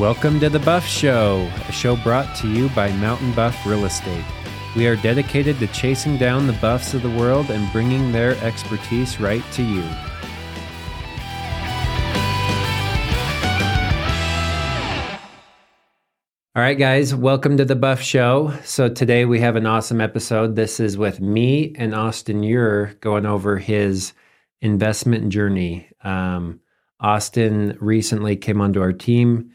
Welcome 0.00 0.40
to 0.40 0.48
the 0.48 0.58
Buff 0.60 0.86
Show, 0.86 1.46
a 1.68 1.72
show 1.72 1.94
brought 1.94 2.34
to 2.36 2.48
you 2.48 2.70
by 2.70 2.90
Mountain 2.92 3.34
Buff 3.34 3.66
Real 3.66 3.84
Estate. 3.84 4.24
We 4.74 4.86
are 4.86 4.96
dedicated 4.96 5.58
to 5.58 5.66
chasing 5.66 6.16
down 6.16 6.46
the 6.46 6.54
buffs 6.54 6.94
of 6.94 7.02
the 7.02 7.10
world 7.10 7.50
and 7.50 7.70
bringing 7.70 8.10
their 8.10 8.34
expertise 8.42 9.20
right 9.20 9.44
to 9.52 9.62
you. 9.62 9.82
All 16.56 16.62
right, 16.62 16.78
guys, 16.78 17.14
welcome 17.14 17.58
to 17.58 17.66
the 17.66 17.76
Buff 17.76 18.00
Show. 18.00 18.54
So, 18.64 18.88
today 18.88 19.26
we 19.26 19.40
have 19.40 19.56
an 19.56 19.66
awesome 19.66 20.00
episode. 20.00 20.56
This 20.56 20.80
is 20.80 20.96
with 20.96 21.20
me 21.20 21.74
and 21.76 21.94
Austin 21.94 22.42
Ure 22.42 22.94
going 23.02 23.26
over 23.26 23.58
his 23.58 24.14
investment 24.62 25.28
journey. 25.28 25.90
Um, 26.02 26.60
Austin 27.00 27.76
recently 27.82 28.36
came 28.36 28.62
onto 28.62 28.80
our 28.80 28.94
team 28.94 29.52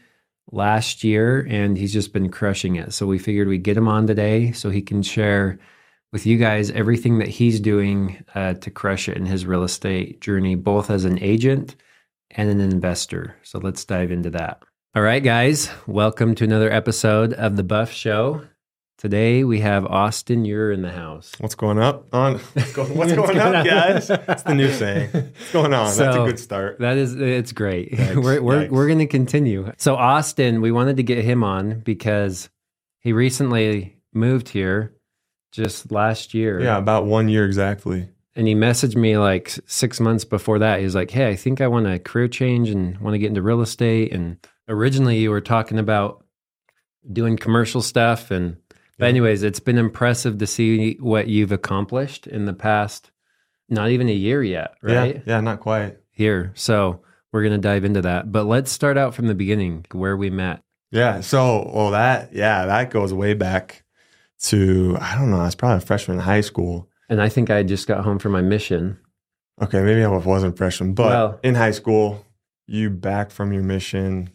last 0.52 1.04
year 1.04 1.46
and 1.48 1.76
he's 1.76 1.92
just 1.92 2.12
been 2.12 2.30
crushing 2.30 2.76
it. 2.76 2.92
So 2.92 3.06
we 3.06 3.18
figured 3.18 3.48
we'd 3.48 3.62
get 3.62 3.76
him 3.76 3.88
on 3.88 4.06
today 4.06 4.52
so 4.52 4.70
he 4.70 4.82
can 4.82 5.02
share 5.02 5.58
with 6.12 6.26
you 6.26 6.36
guys 6.36 6.70
everything 6.70 7.18
that 7.18 7.28
he's 7.28 7.60
doing 7.60 8.24
uh, 8.34 8.54
to 8.54 8.70
crush 8.70 9.08
it 9.08 9.16
in 9.16 9.26
his 9.26 9.44
real 9.44 9.64
estate 9.64 10.20
journey, 10.20 10.54
both 10.54 10.90
as 10.90 11.04
an 11.04 11.18
agent 11.22 11.76
and 12.30 12.48
an 12.48 12.60
investor. 12.60 13.36
So 13.42 13.58
let's 13.58 13.84
dive 13.84 14.10
into 14.10 14.30
that. 14.30 14.62
All 14.94 15.02
right, 15.02 15.22
guys, 15.22 15.68
welcome 15.86 16.34
to 16.36 16.44
another 16.44 16.72
episode 16.72 17.34
of 17.34 17.56
The 17.56 17.62
Buff 17.62 17.92
Show. 17.92 18.46
Today 18.98 19.44
we 19.44 19.60
have 19.60 19.84
Austin 19.84 20.46
Ure 20.46 20.72
in 20.72 20.80
the 20.80 20.90
house. 20.90 21.30
What's 21.38 21.54
going 21.54 21.78
up 21.78 22.14
on? 22.14 22.38
What's 22.54 22.72
going, 22.72 22.96
what's 22.96 23.12
going 23.12 23.38
up, 23.38 23.66
guys? 23.66 24.08
That's 24.08 24.42
the 24.42 24.54
new 24.54 24.72
saying. 24.72 25.10
What's 25.12 25.52
going 25.52 25.74
on? 25.74 25.92
So, 25.92 26.04
That's 26.04 26.16
a 26.16 26.24
good 26.24 26.38
start. 26.38 26.78
That 26.78 26.96
is, 26.96 27.14
it's 27.14 27.52
great. 27.52 27.94
Thanks, 27.96 28.16
we're 28.16 28.40
we're, 28.40 28.60
thanks. 28.60 28.72
we're 28.72 28.86
going 28.86 29.00
to 29.00 29.06
continue. 29.06 29.70
So 29.76 29.96
Austin, 29.96 30.62
we 30.62 30.72
wanted 30.72 30.96
to 30.96 31.02
get 31.02 31.22
him 31.22 31.44
on 31.44 31.80
because 31.80 32.48
he 33.00 33.12
recently 33.12 33.98
moved 34.14 34.48
here 34.48 34.94
just 35.52 35.92
last 35.92 36.32
year. 36.32 36.58
Yeah, 36.62 36.78
about 36.78 37.04
one 37.04 37.28
year 37.28 37.44
exactly. 37.44 38.08
And 38.34 38.48
he 38.48 38.54
messaged 38.54 38.96
me 38.96 39.18
like 39.18 39.58
six 39.66 40.00
months 40.00 40.24
before 40.24 40.60
that. 40.60 40.78
He 40.78 40.84
was 40.86 40.94
like, 40.94 41.10
Hey, 41.10 41.28
I 41.28 41.36
think 41.36 41.60
I 41.60 41.68
want 41.68 41.86
a 41.86 41.98
career 41.98 42.28
change 42.28 42.70
and 42.70 42.98
want 43.00 43.12
to 43.12 43.18
get 43.18 43.28
into 43.28 43.42
real 43.42 43.60
estate. 43.60 44.14
And 44.14 44.38
originally 44.68 45.18
you 45.18 45.28
were 45.28 45.42
talking 45.42 45.78
about 45.78 46.24
doing 47.12 47.36
commercial 47.36 47.82
stuff. 47.82 48.30
And, 48.30 48.56
but 48.98 49.08
anyways, 49.08 49.42
it's 49.42 49.60
been 49.60 49.78
impressive 49.78 50.38
to 50.38 50.46
see 50.46 50.94
what 51.00 51.28
you've 51.28 51.52
accomplished 51.52 52.26
in 52.26 52.46
the 52.46 52.54
past, 52.54 53.10
not 53.68 53.90
even 53.90 54.08
a 54.08 54.12
year 54.12 54.42
yet, 54.42 54.74
right? 54.82 55.16
Yeah, 55.16 55.22
yeah, 55.26 55.40
not 55.40 55.60
quite. 55.60 55.98
Here. 56.10 56.52
So 56.54 57.02
we're 57.32 57.42
going 57.42 57.52
to 57.52 57.58
dive 57.58 57.84
into 57.84 58.02
that. 58.02 58.32
But 58.32 58.44
let's 58.46 58.72
start 58.72 58.96
out 58.96 59.14
from 59.14 59.26
the 59.26 59.34
beginning 59.34 59.84
where 59.92 60.16
we 60.16 60.30
met. 60.30 60.62
Yeah. 60.90 61.20
So, 61.20 61.70
well, 61.74 61.90
that 61.90 62.32
yeah, 62.32 62.66
that 62.66 62.90
goes 62.90 63.12
way 63.12 63.34
back 63.34 63.84
to 64.44 64.96
I 65.00 65.14
don't 65.16 65.30
know. 65.30 65.40
I 65.40 65.44
was 65.44 65.54
probably 65.54 65.78
a 65.78 65.86
freshman 65.86 66.18
in 66.18 66.22
high 66.24 66.40
school. 66.40 66.88
And 67.08 67.20
I 67.20 67.28
think 67.28 67.50
I 67.50 67.62
just 67.62 67.86
got 67.86 68.04
home 68.04 68.18
from 68.18 68.32
my 68.32 68.42
mission. 68.42 68.98
Okay, 69.62 69.80
maybe 69.82 70.04
I 70.04 70.08
wasn't 70.08 70.56
freshman, 70.56 70.94
but 70.94 71.06
Well- 71.10 71.40
in 71.42 71.54
high 71.54 71.70
school, 71.70 72.24
you 72.66 72.90
back 72.90 73.30
from 73.30 73.52
your 73.52 73.62
mission. 73.62 74.30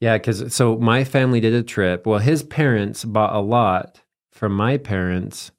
Yeah, 0.00 0.16
because 0.16 0.54
so 0.54 0.76
my 0.78 1.04
family 1.04 1.40
did 1.40 1.52
a 1.54 1.62
trip. 1.62 2.06
Well, 2.06 2.18
his 2.18 2.42
parents 2.42 3.04
bought 3.04 3.34
a 3.34 3.40
lot 3.40 4.00
from 4.32 4.52
my 4.54 4.78
parents 4.78 5.52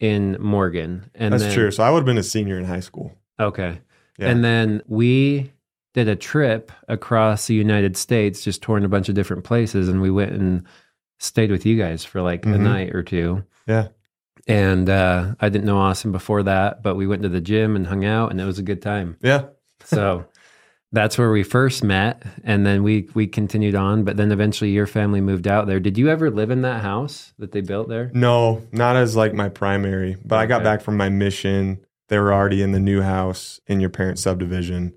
in 0.00 0.36
Morgan, 0.40 1.10
and 1.14 1.32
That's 1.32 1.44
then, 1.44 1.54
true. 1.54 1.70
So 1.70 1.82
I 1.84 1.90
would 1.90 1.98
have 1.98 2.06
been 2.06 2.18
a 2.18 2.22
senior 2.22 2.58
in 2.58 2.64
high 2.64 2.80
school. 2.80 3.12
Okay, 3.38 3.80
Yeah. 4.18 4.28
and 4.30 4.42
then 4.44 4.82
we 4.86 5.52
did 5.94 6.08
a 6.08 6.16
trip 6.16 6.72
across 6.88 7.46
the 7.46 7.54
United 7.54 7.96
States, 7.98 8.42
just 8.42 8.62
touring 8.62 8.84
a 8.84 8.88
bunch 8.88 9.08
of 9.10 9.14
different 9.14 9.44
places, 9.44 9.88
and 9.88 10.00
we 10.00 10.10
went 10.10 10.32
and 10.32 10.64
stayed 11.18 11.50
with 11.50 11.66
you 11.66 11.76
guys 11.76 12.04
for 12.04 12.22
like 12.22 12.46
a 12.46 12.48
Mhm. 12.48 12.60
night 12.60 12.94
or 12.94 13.02
two. 13.02 13.44
Yeah. 13.66 13.88
And 14.48 14.88
uh, 14.88 15.34
I 15.38 15.50
didn't 15.50 15.66
know 15.66 15.78
Austin 15.78 16.10
before 16.10 16.42
that, 16.44 16.82
but 16.82 16.96
we 16.96 17.06
went 17.06 17.22
to 17.22 17.28
the 17.28 17.40
gym 17.40 17.76
and 17.76 17.86
hung 17.86 18.04
out, 18.04 18.30
and 18.32 18.40
it 18.40 18.44
was 18.44 18.58
a 18.58 18.62
good 18.62 18.80
time. 18.82 19.16
Yeah. 19.22 19.44
So 19.84 20.24
that's 20.92 21.16
where 21.16 21.30
we 21.30 21.42
first 21.42 21.82
met, 21.82 22.22
and 22.44 22.66
then 22.66 22.82
we 22.82 23.08
we 23.14 23.26
continued 23.26 23.74
on. 23.74 24.04
But 24.04 24.16
then 24.16 24.30
eventually, 24.32 24.70
your 24.70 24.86
family 24.86 25.20
moved 25.20 25.46
out 25.48 25.66
there. 25.66 25.80
Did 25.80 25.96
you 25.98 26.08
ever 26.08 26.30
live 26.30 26.50
in 26.50 26.62
that 26.62 26.82
house 26.82 27.32
that 27.38 27.52
they 27.52 27.60
built 27.62 27.88
there? 27.88 28.10
No, 28.14 28.62
not 28.72 28.96
as 28.96 29.16
like 29.16 29.34
my 29.34 29.48
primary, 29.48 30.16
but 30.24 30.38
I 30.38 30.46
got 30.46 30.62
back 30.62 30.80
from 30.82 30.96
my 30.96 31.08
mission. 31.08 31.84
They 32.08 32.18
were 32.18 32.32
already 32.32 32.62
in 32.62 32.72
the 32.72 32.80
new 32.80 33.00
house 33.00 33.60
in 33.66 33.80
your 33.80 33.88
parents' 33.90 34.22
subdivision 34.22 34.92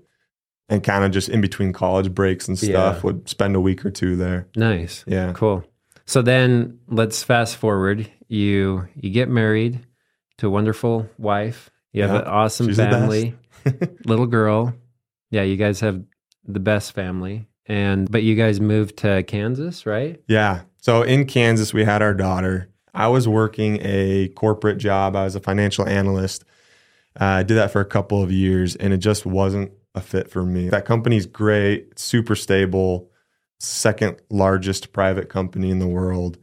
and 0.68 0.82
kind 0.82 1.04
of 1.04 1.12
just 1.12 1.28
in 1.28 1.40
between 1.40 1.72
college 1.72 2.12
breaks 2.12 2.46
and 2.48 2.58
stuff 2.58 2.96
Yeah. 2.96 3.00
would 3.02 3.28
spend 3.28 3.54
a 3.56 3.60
week 3.60 3.86
or 3.86 3.90
two 3.90 4.16
there. 4.16 4.48
Nice, 4.56 5.04
Yeah. 5.06 5.32
cool. 5.32 5.64
So 6.04 6.20
then 6.22 6.78
let's 6.88 7.22
fast 7.22 7.56
forward. 7.56 8.10
You 8.28 8.86
you 8.96 9.10
get 9.10 9.28
married 9.30 9.80
to 10.38 10.48
a 10.48 10.50
wonderful 10.50 11.08
wife. 11.18 11.70
You 11.92 12.02
have 12.02 12.10
Yeah, 12.12 12.18
an 12.20 12.26
awesome 12.26 12.66
she's 12.66 12.76
family, 12.76 13.34
little 14.04 14.26
girl. 14.26 14.74
Yeah, 15.30 15.42
you 15.42 15.56
guys 15.56 15.80
have 15.80 16.02
the 16.44 16.60
best 16.60 16.92
family. 16.92 17.46
And 17.66 18.10
but 18.10 18.22
you 18.22 18.36
guys 18.36 18.60
moved 18.60 18.98
to 18.98 19.24
Kansas, 19.24 19.86
right? 19.86 20.20
Yeah. 20.28 20.62
So 20.78 21.02
in 21.02 21.26
Kansas, 21.26 21.74
we 21.74 21.84
had 21.84 22.00
our 22.00 22.14
daughter. 22.14 22.70
I 22.94 23.08
was 23.08 23.26
working 23.26 23.78
a 23.82 24.28
corporate 24.28 24.78
job. 24.78 25.16
I 25.16 25.24
was 25.24 25.34
a 25.34 25.40
financial 25.40 25.86
analyst. 25.86 26.44
Uh, 27.20 27.24
I 27.24 27.42
did 27.42 27.56
that 27.56 27.72
for 27.72 27.80
a 27.80 27.86
couple 27.86 28.22
of 28.22 28.30
years 28.30 28.76
and 28.76 28.92
it 28.92 28.98
just 28.98 29.26
wasn't 29.26 29.72
a 29.94 30.00
fit 30.00 30.30
for 30.30 30.44
me. 30.44 30.68
That 30.68 30.84
company's 30.84 31.26
great, 31.26 31.98
super 31.98 32.36
stable, 32.36 33.10
second 33.58 34.20
largest 34.30 34.92
private 34.92 35.28
company 35.28 35.70
in 35.70 35.78
the 35.78 35.86
world. 35.86 36.38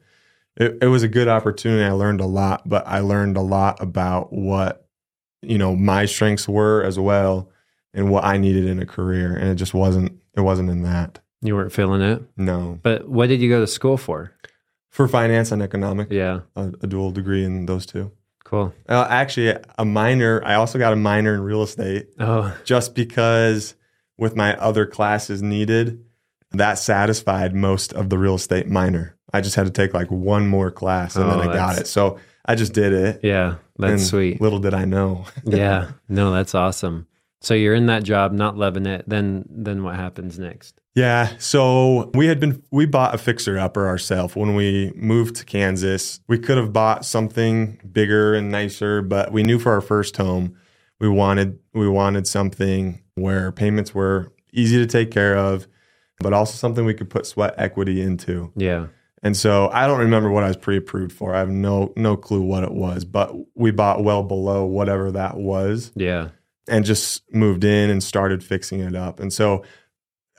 It, 0.57 0.79
it 0.81 0.87
was 0.87 1.03
a 1.03 1.07
good 1.07 1.27
opportunity. 1.27 1.83
I 1.83 1.91
learned 1.91 2.21
a 2.21 2.25
lot, 2.25 2.67
but 2.67 2.85
I 2.87 2.99
learned 2.99 3.37
a 3.37 3.41
lot 3.41 3.81
about 3.81 4.33
what, 4.33 4.87
you 5.41 5.57
know, 5.57 5.75
my 5.75 6.05
strengths 6.05 6.47
were 6.47 6.83
as 6.83 6.99
well 6.99 7.49
and 7.93 8.09
what 8.09 8.23
I 8.23 8.37
needed 8.37 8.65
in 8.65 8.79
a 8.79 8.85
career. 8.85 9.35
And 9.35 9.49
it 9.49 9.55
just 9.55 9.73
wasn't, 9.73 10.19
it 10.35 10.41
wasn't 10.41 10.69
in 10.69 10.83
that. 10.83 11.19
You 11.41 11.55
weren't 11.55 11.71
feeling 11.73 12.01
it. 12.01 12.23
No. 12.37 12.79
But 12.81 13.07
what 13.07 13.27
did 13.29 13.41
you 13.41 13.49
go 13.49 13.59
to 13.59 13.67
school 13.67 13.97
for? 13.97 14.31
For 14.89 15.07
finance 15.07 15.51
and 15.51 15.61
economics. 15.61 16.11
Yeah, 16.11 16.41
a, 16.55 16.67
a 16.81 16.87
dual 16.87 17.11
degree 17.11 17.43
in 17.43 17.65
those 17.65 17.85
two. 17.85 18.11
cool. 18.45 18.73
Uh, 18.87 19.07
actually, 19.09 19.57
a 19.77 19.83
minor. 19.85 20.41
I 20.45 20.53
also 20.55 20.77
got 20.77 20.93
a 20.93 20.95
minor 20.95 21.33
in 21.33 21.41
real 21.41 21.63
estate 21.63 22.09
Oh, 22.19 22.55
just 22.63 22.93
because 22.93 23.73
with 24.17 24.35
my 24.35 24.55
other 24.57 24.85
classes 24.85 25.41
needed, 25.41 26.05
that 26.51 26.75
satisfied 26.75 27.55
most 27.55 27.91
of 27.93 28.09
the 28.11 28.17
real 28.19 28.35
estate 28.35 28.67
minor. 28.67 29.17
I 29.33 29.41
just 29.41 29.55
had 29.55 29.65
to 29.65 29.71
take 29.71 29.95
like 29.95 30.11
one 30.11 30.47
more 30.47 30.69
class 30.69 31.15
and 31.15 31.25
Oh, 31.25 31.39
then 31.39 31.49
I 31.49 31.53
got 31.53 31.79
it. 31.79 31.87
So 31.87 32.19
I 32.45 32.53
just 32.53 32.73
did 32.73 32.93
it. 32.93 33.19
yeah, 33.23 33.55
that's 33.79 34.05
sweet. 34.05 34.39
Little 34.39 34.59
did 34.59 34.75
I 34.75 34.85
know. 34.85 35.25
yeah, 35.43 35.89
no, 36.07 36.31
that's 36.31 36.53
awesome. 36.53 37.07
So 37.43 37.53
you're 37.53 37.75
in 37.75 37.87
that 37.87 38.03
job, 38.03 38.31
not 38.31 38.57
loving 38.57 38.85
it. 38.85 39.03
Then, 39.07 39.45
then 39.49 39.83
what 39.83 39.95
happens 39.95 40.39
next? 40.39 40.79
Yeah. 40.95 41.35
So 41.39 42.09
we 42.13 42.27
had 42.27 42.39
been, 42.39 42.63
we 42.71 42.85
bought 42.85 43.13
a 43.13 43.17
fixer 43.17 43.59
upper 43.59 43.87
ourselves 43.87 44.35
when 44.35 44.55
we 44.55 44.93
moved 44.95 45.35
to 45.37 45.45
Kansas. 45.45 46.21
We 46.27 46.37
could 46.37 46.57
have 46.57 46.71
bought 46.71 47.05
something 47.05 47.79
bigger 47.91 48.33
and 48.33 48.49
nicer, 48.49 49.01
but 49.01 49.31
we 49.31 49.43
knew 49.43 49.59
for 49.59 49.73
our 49.73 49.81
first 49.81 50.15
home, 50.17 50.55
we 50.99 51.09
wanted, 51.09 51.59
we 51.73 51.89
wanted 51.89 52.27
something 52.27 53.01
where 53.15 53.51
payments 53.51 53.93
were 53.93 54.31
easy 54.53 54.77
to 54.77 54.85
take 54.85 55.11
care 55.11 55.35
of, 55.35 55.67
but 56.19 56.31
also 56.31 56.55
something 56.55 56.85
we 56.85 56.93
could 56.93 57.09
put 57.09 57.25
sweat 57.25 57.55
equity 57.57 58.01
into. 58.01 58.53
Yeah, 58.55 58.87
And 59.21 59.35
so 59.35 59.69
I 59.73 59.87
don't 59.87 59.99
remember 59.99 60.29
what 60.29 60.43
I 60.43 60.47
was 60.47 60.57
pre-approved 60.57 61.11
for. 61.11 61.35
I 61.35 61.39
have 61.39 61.49
no, 61.49 61.91
no 61.97 62.15
clue 62.15 62.41
what 62.41 62.63
it 62.63 62.71
was, 62.71 63.03
but 63.03 63.35
we 63.55 63.71
bought 63.71 64.03
well 64.03 64.23
below 64.23 64.63
whatever 64.65 65.11
that 65.11 65.37
was 65.37 65.91
yeah, 65.95 66.29
and 66.67 66.85
just 66.85 67.23
moved 67.33 67.63
in 67.63 67.89
and 67.89 68.01
started 68.03 68.43
fixing 68.43 68.79
it 68.79 68.95
up. 68.95 69.19
And 69.19 69.31
so 69.33 69.63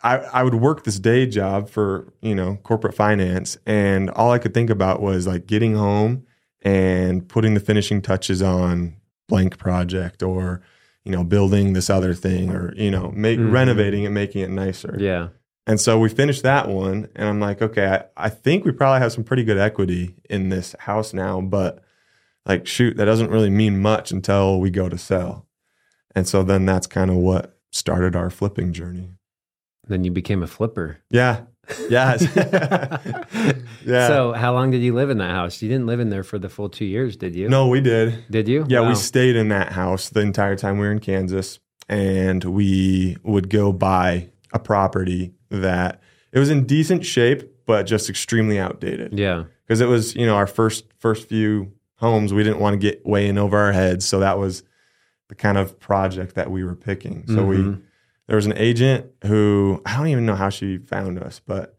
I, 0.03 0.17
I 0.19 0.43
would 0.43 0.55
work 0.55 0.85
this 0.85 0.99
day 0.99 1.27
job 1.27 1.69
for, 1.69 2.13
you 2.23 2.35
know, 2.35 2.57
corporate 2.63 2.95
finance. 2.95 3.57
And 3.67 4.11
all 4.11 4.31
I 4.33 4.39
could 4.39 4.55
think 4.55 4.71
about 4.71 5.01
was 5.03 5.27
like 5.27 5.47
getting 5.47 5.75
home 5.75 6.27
and 6.63 7.29
putting 7.29 7.55
the 7.55 7.61
finishing 7.61 8.01
touches 8.03 8.43
on 8.43 8.97
blank 9.29 9.59
project 9.59 10.23
or, 10.23 10.63
you 11.05 11.13
know, 11.13 11.25
building 11.25 11.73
this 11.75 11.91
other 11.91 12.15
thing 12.15 12.51
or, 12.51 12.75
you 12.77 12.91
know, 12.91 13.11
make, 13.15 13.39
Mhm. 13.39 13.53
renovating 13.53 14.05
and 14.07 14.15
making 14.15 14.43
it 14.43 14.51
nicer. 14.51 14.97
yeah, 14.99 15.29
And 15.67 15.81
so 15.81 15.99
we 15.99 16.09
finished 16.11 16.43
that 16.43 16.69
one, 16.69 17.09
and 17.17 17.27
I'm 17.29 17.41
like, 17.41 17.63
okay, 17.63 17.87
I, 18.17 18.27
I 18.27 18.29
think 18.29 18.65
we 18.67 18.73
probably 18.73 19.01
have 19.01 19.13
some 19.13 19.25
pretty 19.25 19.45
good 19.45 19.57
equity 19.59 20.15
in 20.29 20.51
this 20.51 20.75
house 20.81 21.15
now, 21.15 21.41
but 21.41 21.83
like, 22.47 22.67
shoot, 22.67 22.97
that 22.99 23.07
doesn't 23.07 23.31
really 23.31 23.49
mean 23.51 23.81
much 23.81 24.11
until 24.13 24.61
we 24.61 24.69
go 24.71 24.89
to 24.91 24.99
sell. 24.99 25.47
And 26.15 26.27
so 26.29 26.43
then 26.43 26.65
that's 26.67 26.87
kind 26.87 27.11
of 27.11 27.17
what 27.17 27.59
started 27.73 28.15
our 28.17 28.31
flipping 28.31 28.73
journey. 28.73 29.11
Then 29.87 30.05
you 30.05 30.11
became 30.11 30.43
a 30.43 30.47
flipper. 30.47 30.99
Yeah. 31.11 31.43
Yes. 31.89 32.23
yeah. 33.85 34.09
So 34.09 34.33
how 34.33 34.53
long 34.53 34.71
did 34.71 34.83
you 34.83 34.95
live 34.95 35.11
in 35.11 35.19
that 35.19 35.31
house? 35.31 35.61
You 35.63 35.69
didn't 35.69 35.87
live 35.87 36.01
in 36.01 36.11
there 36.11 36.23
for 36.23 36.39
the 36.39 36.49
full 36.49 36.69
two 36.69 36.85
years, 36.85 37.17
did 37.17 37.35
you? 37.35 37.49
no, 37.49 37.69
we 37.69 37.81
did. 37.81 38.25
Did 38.31 38.49
you? 38.49 38.65
Yeah, 38.69 38.81
Wow. 38.81 38.91
we 38.91 38.95
stayed 38.95 39.37
in 39.37 39.49
that 39.49 39.73
house 39.73 40.09
the 40.11 40.21
entire 40.21 40.57
time 40.57 40.79
we 40.79 40.87
were 40.87 40.93
in 40.93 41.01
Kansas, 41.01 41.59
and 41.89 42.45
we 42.45 43.17
would 43.23 43.51
go 43.51 43.73
buy 43.73 44.29
a 44.53 44.59
property 44.59 45.35
that 45.51 46.01
it 46.33 46.39
was 46.39 46.51
in 46.51 46.65
decent 46.67 47.05
shape, 47.05 47.43
but 47.67 47.85
just 47.85 48.09
extremely 48.09 48.59
outdated. 48.59 49.19
Yeah. 49.19 49.45
Because 49.67 49.81
it 49.81 49.87
was, 49.87 50.15
you 50.15 50.27
know, 50.27 50.37
our 50.37 50.47
first 50.47 50.85
first 50.99 51.29
few 51.29 51.73
homes, 51.97 52.33
we 52.35 52.43
didn't 52.43 52.61
want 52.61 52.75
to 52.75 52.79
get 52.79 53.05
way 53.07 53.27
in 53.29 53.39
over 53.39 53.57
our 53.59 53.73
heads. 53.73 54.05
So 54.05 54.21
that 54.21 54.39
was 54.39 54.63
the 55.37 55.43
kind 55.43 55.59
of 55.59 55.79
project 55.81 56.35
that 56.37 56.51
we 56.51 56.65
were 56.65 56.75
picking. 56.77 57.27
So 57.27 57.45
we 57.45 57.57
Mhm. 57.59 57.83
there 58.29 58.37
was 58.37 58.47
an 58.47 58.57
agent 58.57 59.07
who 59.25 59.83
I 59.85 59.97
don't 59.97 60.09
even 60.09 60.27
know 60.27 60.35
how 60.37 60.49
she 60.51 60.79
found 60.79 61.19
us, 61.19 61.41
but 61.47 61.77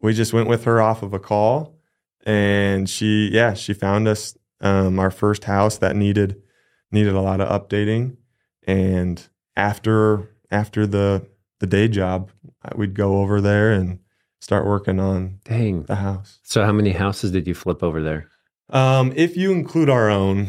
we 0.00 0.12
just 0.12 0.32
went 0.32 0.48
with 0.48 0.64
her 0.64 0.80
off 0.80 1.02
of 1.02 1.12
a 1.14 1.18
call 1.18 1.78
and 2.24 2.88
she 2.88 3.30
yeah, 3.32 3.54
she 3.54 3.72
found 3.72 4.06
us 4.08 4.36
um, 4.60 4.98
our 4.98 5.10
first 5.10 5.44
house 5.44 5.78
that 5.78 5.96
needed 5.96 6.40
needed 6.92 7.14
a 7.14 7.20
lot 7.20 7.40
of 7.40 7.48
updating. 7.48 8.16
And 8.66 9.26
after 9.56 10.28
after 10.50 10.86
the 10.86 11.26
the 11.60 11.66
day 11.66 11.88
job, 11.88 12.30
uh, 12.64 12.70
we'd 12.76 12.94
go 12.94 13.20
over 13.20 13.40
there 13.40 13.72
and 13.72 13.98
start 14.40 14.66
working 14.66 14.98
on 15.00 15.38
Dang. 15.44 15.84
the 15.84 15.96
house. 15.96 16.40
So 16.42 16.64
how 16.64 16.72
many 16.72 16.90
houses 16.92 17.30
did 17.30 17.46
you 17.46 17.54
flip 17.54 17.82
over 17.82 18.02
there? 18.02 18.28
Um, 18.70 19.12
if 19.16 19.36
you 19.36 19.52
include 19.52 19.88
our 19.90 20.08
own, 20.10 20.48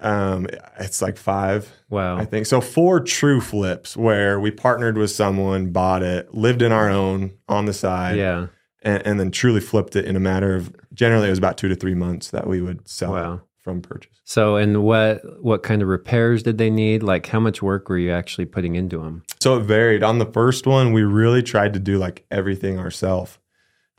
um, 0.00 0.46
it's 0.78 1.00
like 1.02 1.16
five, 1.16 1.70
Wow. 1.88 2.16
I 2.16 2.24
think. 2.24 2.46
So 2.46 2.60
four 2.60 3.00
true 3.00 3.40
flips 3.40 3.96
where 3.96 4.38
we 4.40 4.50
partnered 4.50 4.96
with 4.96 5.10
someone, 5.10 5.70
bought 5.70 6.02
it, 6.02 6.34
lived 6.34 6.62
in 6.62 6.72
our 6.72 6.88
own 6.88 7.32
on 7.48 7.66
the 7.66 7.72
side, 7.72 8.16
yeah. 8.16 8.46
and, 8.82 9.06
and 9.06 9.20
then 9.20 9.30
truly 9.30 9.60
flipped 9.60 9.96
it 9.96 10.04
in 10.04 10.16
a 10.16 10.20
matter 10.20 10.54
of 10.54 10.74
generally 10.94 11.26
it 11.26 11.30
was 11.30 11.38
about 11.38 11.56
two 11.58 11.68
to 11.68 11.74
three 11.74 11.94
months 11.94 12.30
that 12.30 12.46
we 12.46 12.60
would 12.60 12.88
sell 12.88 13.12
Wow. 13.12 13.40
from 13.58 13.82
purchase. 13.82 14.10
So 14.24 14.56
and 14.56 14.82
what 14.84 15.20
what 15.42 15.62
kind 15.64 15.82
of 15.82 15.88
repairs 15.88 16.42
did 16.44 16.56
they 16.58 16.70
need? 16.70 17.02
Like 17.02 17.26
how 17.26 17.40
much 17.40 17.60
work 17.62 17.88
were 17.88 17.98
you 17.98 18.12
actually 18.12 18.44
putting 18.46 18.76
into 18.76 18.98
them? 19.02 19.24
So 19.40 19.56
it 19.56 19.62
varied. 19.64 20.02
On 20.04 20.18
the 20.18 20.26
first 20.26 20.66
one, 20.66 20.92
we 20.92 21.02
really 21.02 21.42
tried 21.42 21.72
to 21.74 21.80
do 21.80 21.98
like 21.98 22.24
everything 22.30 22.78
ourselves. 22.78 23.38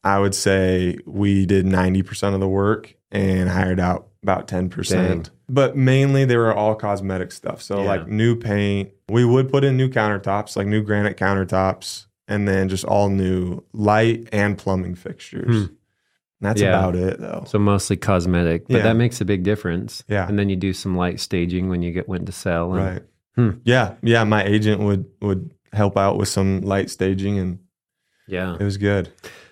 I 0.04 0.20
would 0.20 0.34
say 0.34 0.98
we 1.06 1.46
did 1.46 1.66
90% 1.68 2.34
of 2.34 2.40
the 2.40 2.48
work 2.48 2.96
and 3.12 3.50
hired 3.50 3.80
out 3.80 4.08
about 4.24 4.48
10%. 4.48 4.90
Dang. 4.90 5.26
But 5.50 5.76
mainly 5.76 6.26
they 6.26 6.38
were 6.38 6.54
all 6.54 6.76
cosmetic 6.76 7.32
stuff. 7.32 7.62
So 7.62 7.80
Yeah. 7.80 7.88
like 7.88 8.08
new 8.08 8.36
paint. 8.36 8.92
We 9.10 9.26
would 9.26 9.50
put 9.52 9.64
in 9.64 9.76
new 9.78 9.90
countertops, 9.90 10.56
like 10.56 10.68
new 10.68 10.82
granite 10.82 11.18
countertops, 11.18 12.06
and 12.28 12.48
then 12.48 12.70
just 12.70 12.86
all 12.86 13.10
new 13.10 13.64
light 13.74 14.30
and 14.32 14.58
plumbing 14.58 14.96
fixtures. 14.96 15.68
Hmm. 15.68 15.74
That's 16.40 16.62
Yeah. 16.62 16.70
about 16.70 16.96
it 16.96 17.20
though. 17.20 17.44
So 17.48 17.60
mostly 17.60 17.98
cosmetic, 17.98 18.68
but 18.68 18.78
Yeah. 18.78 18.84
that 18.84 18.96
makes 18.96 19.20
a 19.22 19.26
big 19.26 19.44
difference. 19.44 20.04
Yeah. 20.08 20.28
And 20.28 20.40
then 20.40 20.50
you 20.50 20.56
do 20.56 20.72
some 20.74 20.96
light 20.96 21.20
staging 21.20 21.68
when 21.70 21.82
you 21.82 21.92
get 21.92 22.08
went 22.08 22.26
to 22.28 22.32
sell. 22.32 22.74
And, 22.74 22.86
Right. 22.86 23.04
Hmm. 23.36 23.50
Yeah. 23.64 23.94
Yeah. 24.02 24.24
My 24.24 24.44
agent 24.44 24.82
would 24.82 25.06
would 25.22 25.52
help 25.74 25.98
out 25.98 26.18
with 26.18 26.28
some 26.30 26.62
light 26.62 26.90
staging 26.90 27.38
and 27.40 27.60
Yeah. 28.28 28.56
it 28.60 28.64
was 28.64 28.78
good. 28.78 29.10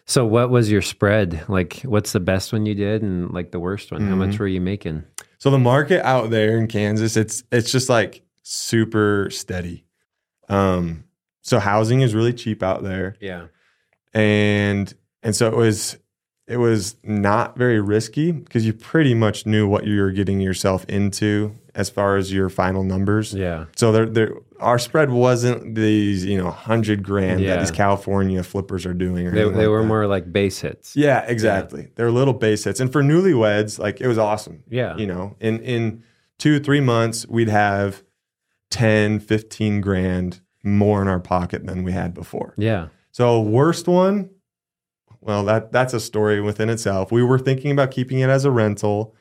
So 0.10 0.26
what 0.26 0.50
was 0.50 0.72
your 0.72 0.82
spread? 0.82 1.44
Like 1.48 1.82
what's 1.84 2.14
the 2.14 2.20
best 2.20 2.52
one 2.52 2.66
you 2.66 2.74
did 2.74 3.04
and 3.04 3.30
like 3.32 3.52
the 3.52 3.60
worst 3.60 3.92
one? 3.92 4.08
How 4.08 4.16
much 4.16 4.32
Mhm. 4.32 4.40
were 4.40 4.48
you 4.48 4.60
making? 4.60 5.04
So 5.38 5.52
the 5.52 5.60
market 5.60 6.04
out 6.04 6.32
there 6.32 6.58
in 6.58 6.66
Kansas, 6.68 7.16
it's 7.16 7.44
it's 7.52 7.72
just 7.72 7.90
like 7.90 8.24
super 8.42 9.30
steady. 9.30 9.86
Um, 10.50 11.04
so 11.44 11.60
housing 11.60 12.02
is 12.02 12.16
really 12.16 12.34
cheap 12.34 12.64
out 12.64 12.82
there, 12.84 13.18
Yeah. 13.22 13.46
and 14.12 14.92
and 15.22 15.36
so 15.36 15.48
it 15.48 15.56
was 15.56 15.98
it 16.48 16.58
was 16.58 16.96
not 17.04 17.56
very 17.56 17.80
risky 17.80 18.32
because 18.32 18.66
you 18.66 18.74
pretty 18.74 19.14
much 19.14 19.46
knew 19.46 19.68
what 19.68 19.86
you 19.86 20.02
were 20.02 20.12
getting 20.12 20.40
yourself 20.42 20.84
into 20.90 21.54
as 21.76 21.92
far 21.92 22.18
as 22.18 22.34
your 22.34 22.50
final 22.50 22.84
numbers. 22.84 23.32
Yeah. 23.36 23.66
So 23.76 23.92
there, 23.92 24.08
there 24.08 24.32
our 24.60 24.78
spread 24.80 25.10
wasn't 25.10 25.76
these 25.76 26.26
you 26.26 26.38
know 26.38 26.52
hundred 26.52 27.04
grand 27.04 27.40
Yeah. 27.42 27.56
that 27.56 27.60
these 27.62 27.72
California 27.72 28.44
flippers 28.44 28.86
are 28.86 28.94
doing. 28.94 29.26
They, 29.26 29.32
they 29.32 29.46
like 29.46 29.68
were 29.68 29.82
that. 29.82 29.88
more 29.88 30.08
like 30.08 30.32
base 30.32 30.60
hits. 30.60 30.96
Yeah, 30.96 31.22
exactly. 31.28 31.90
They're 31.96 32.12
little 32.12 32.34
base 32.34 32.64
hits, 32.66 32.80
and 32.80 32.92
for 32.92 33.02
newlyweds, 33.04 33.80
like 33.80 34.02
it 34.02 34.08
was 34.08 34.18
awesome 34.18 34.64
Yeah. 34.70 34.96
you 34.98 35.08
know 35.08 35.36
in 35.40 35.60
in 35.62 36.04
two 36.38 36.60
three 36.60 36.82
months 36.82 37.26
we'd 37.28 37.50
have 37.50 38.04
10 38.72 39.20
15 39.20 39.82
grand 39.82 40.42
more 40.64 41.02
in 41.02 41.08
our 41.08 41.20
pocket 41.20 41.66
than 41.66 41.84
we 41.84 41.92
had 41.92 42.14
before 42.14 42.54
Yeah. 42.58 42.88
so 43.12 43.42
worst 43.42 43.88
one 43.88 44.30
well 45.22 45.44
that 45.46 45.72
that's 45.72 45.94
a 45.94 46.00
story 46.00 46.40
within 46.40 46.70
itself 46.70 47.12
we 47.12 47.24
were 47.24 47.40
thinking 47.40 47.72
about 47.72 47.92
keeping 47.92 48.20
it 48.20 48.30
as 48.30 48.46
a 48.46 48.52
rental 48.52 49.16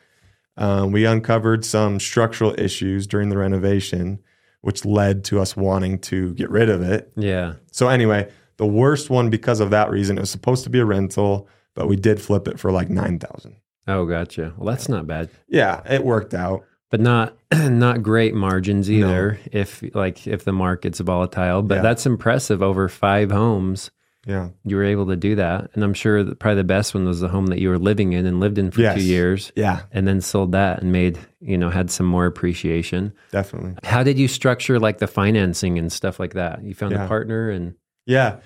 um, 0.57 0.91
we 0.93 1.05
uncovered 1.07 1.65
some 1.65 1.99
structural 2.01 2.55
issues 2.59 3.07
during 3.07 3.29
the 3.31 3.39
renovation 3.39 4.19
which 4.63 4.85
led 4.85 5.25
to 5.25 5.41
us 5.41 5.57
wanting 5.57 5.99
to 5.99 6.35
get 6.35 6.51
rid 6.51 6.69
of 6.69 6.83
it 6.83 7.13
Yeah. 7.17 7.55
so 7.73 7.89
anyway 7.89 8.31
the 8.57 8.67
worst 8.67 9.09
one 9.11 9.31
because 9.31 9.61
of 9.61 9.71
that 9.71 9.91
reason 9.91 10.17
it 10.19 10.21
was 10.21 10.31
supposed 10.31 10.65
to 10.65 10.71
be 10.71 10.79
a 10.81 10.85
rental 10.85 11.49
but 11.75 11.87
we 11.89 11.97
did 11.97 12.21
flip 12.21 12.49
it 12.49 12.59
for 12.59 12.73
like 12.73 12.91
9000 12.91 13.57
Oh, 13.91 14.05
gotcha. 14.05 14.53
Well, 14.59 14.67
that's 14.67 14.89
not 14.89 15.07
bad. 15.07 15.31
yeah 15.49 15.81
it 15.91 16.05
worked 16.05 16.35
out 16.35 16.65
but 16.91 17.01
not 17.01 17.37
not 17.55 18.03
great 18.03 18.35
margins 18.35 18.91
either 18.91 19.39
if 19.53 19.83
like 19.95 20.27
if 20.27 20.45
the 20.45 20.53
market's 20.53 21.01
volatile 21.01 21.63
but 21.63 21.77
Yeah. 21.77 21.83
that's 21.83 22.05
impressive 22.07 22.63
over 22.63 22.89
five 22.89 23.31
homes 23.31 23.91
yeah 24.29 24.51
you 24.65 24.77
were 24.77 24.85
able 24.85 25.07
to 25.07 25.17
do 25.17 25.35
that 25.35 25.69
and 25.75 25.83
i'm 25.83 25.95
sure 25.95 26.23
that 26.23 26.39
probably 26.39 26.57
the 26.57 26.65
best 26.65 26.95
one 26.95 27.05
was 27.07 27.19
the 27.21 27.29
home 27.29 27.47
that 27.47 27.59
you 27.61 27.69
were 27.71 27.79
living 27.79 28.13
in 28.13 28.27
and 28.27 28.39
lived 28.39 28.59
in 28.59 28.71
for 28.71 28.83
Yes. 28.83 28.97
two 28.99 29.03
years 29.05 29.51
yeah 29.57 29.83
and 29.91 30.07
then 30.07 30.21
sold 30.21 30.53
that 30.53 30.83
and 30.83 30.93
made 30.93 31.19
you 31.41 31.57
know 31.59 31.71
had 31.71 31.91
some 31.91 32.07
more 32.07 32.27
appreciation 32.27 33.13
definitely 33.33 33.75
how 33.83 34.03
did 34.03 34.19
you 34.19 34.29
structure 34.29 34.79
like 34.79 34.99
the 34.99 35.07
financing 35.09 35.79
and 35.79 35.91
stuff 35.91 36.21
like 36.21 36.35
that 36.35 36.63
you 36.63 36.75
found 36.75 36.93
Yeah. 36.93 37.05
a 37.05 37.09
partner 37.09 37.51
and 37.51 37.75
Yeah. 38.07 38.37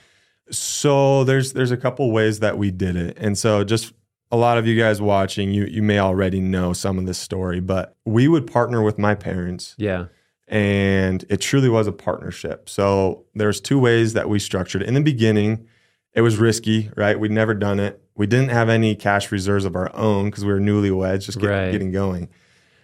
So 0.50 1.24
there's 1.24 1.52
there's 1.52 1.70
a 1.70 1.76
couple 1.76 2.10
ways 2.10 2.40
that 2.40 2.58
we 2.58 2.70
did 2.70 2.96
it. 2.96 3.16
And 3.18 3.38
so 3.38 3.64
just 3.64 3.92
a 4.30 4.36
lot 4.36 4.58
of 4.58 4.66
you 4.66 4.76
guys 4.78 5.00
watching, 5.00 5.50
you 5.52 5.64
you 5.66 5.82
may 5.82 5.98
already 5.98 6.40
know 6.40 6.72
some 6.72 6.98
of 6.98 7.06
this 7.06 7.18
story, 7.18 7.60
but 7.60 7.96
we 8.04 8.28
would 8.28 8.46
partner 8.46 8.82
with 8.82 8.98
my 8.98 9.14
parents 9.14 9.74
yeah 9.78 10.06
and 10.48 11.24
it 11.30 11.40
truly 11.40 11.68
was 11.68 11.86
a 11.86 11.92
partnership. 11.92 12.68
So 12.68 13.24
there's 13.34 13.60
two 13.60 13.78
ways 13.78 14.12
that 14.14 14.28
we 14.28 14.38
structured. 14.38 14.82
In 14.82 14.94
the 14.94 15.00
beginning, 15.00 15.66
it 16.14 16.20
was 16.22 16.36
risky, 16.36 16.90
right? 16.96 17.18
We'd 17.18 17.30
never 17.30 17.54
done 17.54 17.80
it. 17.80 18.02
We 18.14 18.26
didn't 18.26 18.50
have 18.50 18.68
any 18.68 18.94
cash 18.94 19.32
reserves 19.32 19.64
of 19.64 19.74
our 19.74 19.94
own 19.94 20.26
because 20.26 20.44
we 20.44 20.52
were 20.52 20.60
newlyweds, 20.60 21.24
just 21.24 21.40
get, 21.40 21.48
Right. 21.48 21.72
getting 21.72 21.90
going. 21.92 22.28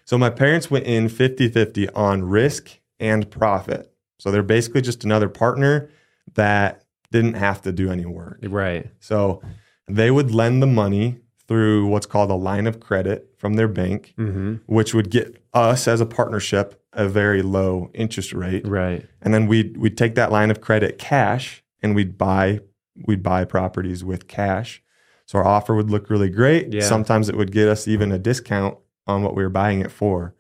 So 0.04 0.16
my 0.16 0.30
parents 0.30 0.70
went 0.70 0.86
in 0.86 1.08
50-50 1.08 1.90
on 1.94 2.22
risk 2.24 2.78
and 2.98 3.30
profit. 3.30 3.92
So 4.18 4.30
they're 4.30 4.42
basically 4.42 4.80
just 4.80 5.04
another 5.04 5.28
partner 5.28 5.90
that 6.34 6.84
didn't 7.12 7.34
have 7.34 7.60
to 7.62 7.72
do 7.72 7.90
any 7.90 8.06
work. 8.06 8.38
right 8.42 8.86
So 9.00 9.42
they 9.86 10.10
would 10.10 10.30
lend 10.30 10.62
the 10.62 10.66
money 10.66 11.18
through 11.46 11.86
what's 11.86 12.06
called 12.06 12.30
a 12.30 12.34
line 12.34 12.66
of 12.66 12.80
credit 12.80 13.34
from 13.38 13.54
their 13.54 13.68
bank, 13.68 14.14
mm-hmm. 14.18 14.56
which 14.66 14.92
would 14.94 15.10
get 15.10 15.42
us 15.54 15.86
as 15.88 16.00
a 16.00 16.06
partnership 16.06 16.82
a 16.92 17.08
very 17.08 17.42
low 17.42 17.90
interest 17.94 18.32
rate. 18.32 18.66
right 18.66 19.06
And 19.22 19.32
then 19.32 19.46
we'd 19.46 19.76
we'd 19.76 19.96
take 19.96 20.14
that 20.16 20.32
line 20.32 20.50
of 20.50 20.60
credit 20.60 20.98
cash 20.98 21.62
and 21.82 21.94
we'd 21.94 22.18
buy 22.18 22.60
we'd 23.06 23.22
buy 23.22 23.44
properties 23.44 24.04
with 24.04 24.28
cash. 24.28 24.82
So 25.26 25.38
our 25.38 25.46
offer 25.46 25.74
would 25.74 25.90
look 25.90 26.08
really 26.10 26.30
great. 26.30 26.72
Yeah. 26.72 26.80
Sometimes 26.82 27.28
it 27.28 27.36
would 27.36 27.52
get 27.52 27.68
us 27.68 27.86
even 27.86 28.12
a 28.12 28.18
discount 28.18 28.78
on 29.06 29.22
what 29.22 29.34
we 29.36 29.42
were 29.42 29.50
buying 29.50 29.80
it 29.80 29.90
for. 29.92 30.34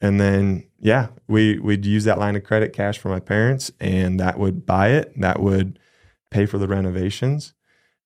And 0.00 0.20
then 0.20 0.64
yeah, 0.78 1.08
we 1.28 1.58
we'd 1.58 1.84
use 1.86 2.04
that 2.04 2.18
line 2.18 2.34
of 2.36 2.44
credit 2.44 2.72
cash 2.72 2.98
for 2.98 3.08
my 3.08 3.20
parents 3.20 3.70
and 3.80 4.18
that 4.20 4.38
would 4.38 4.64
buy 4.66 4.88
it. 4.90 5.12
That 5.20 5.40
would 5.40 5.78
pay 6.30 6.46
for 6.46 6.58
the 6.58 6.68
renovations. 6.68 7.52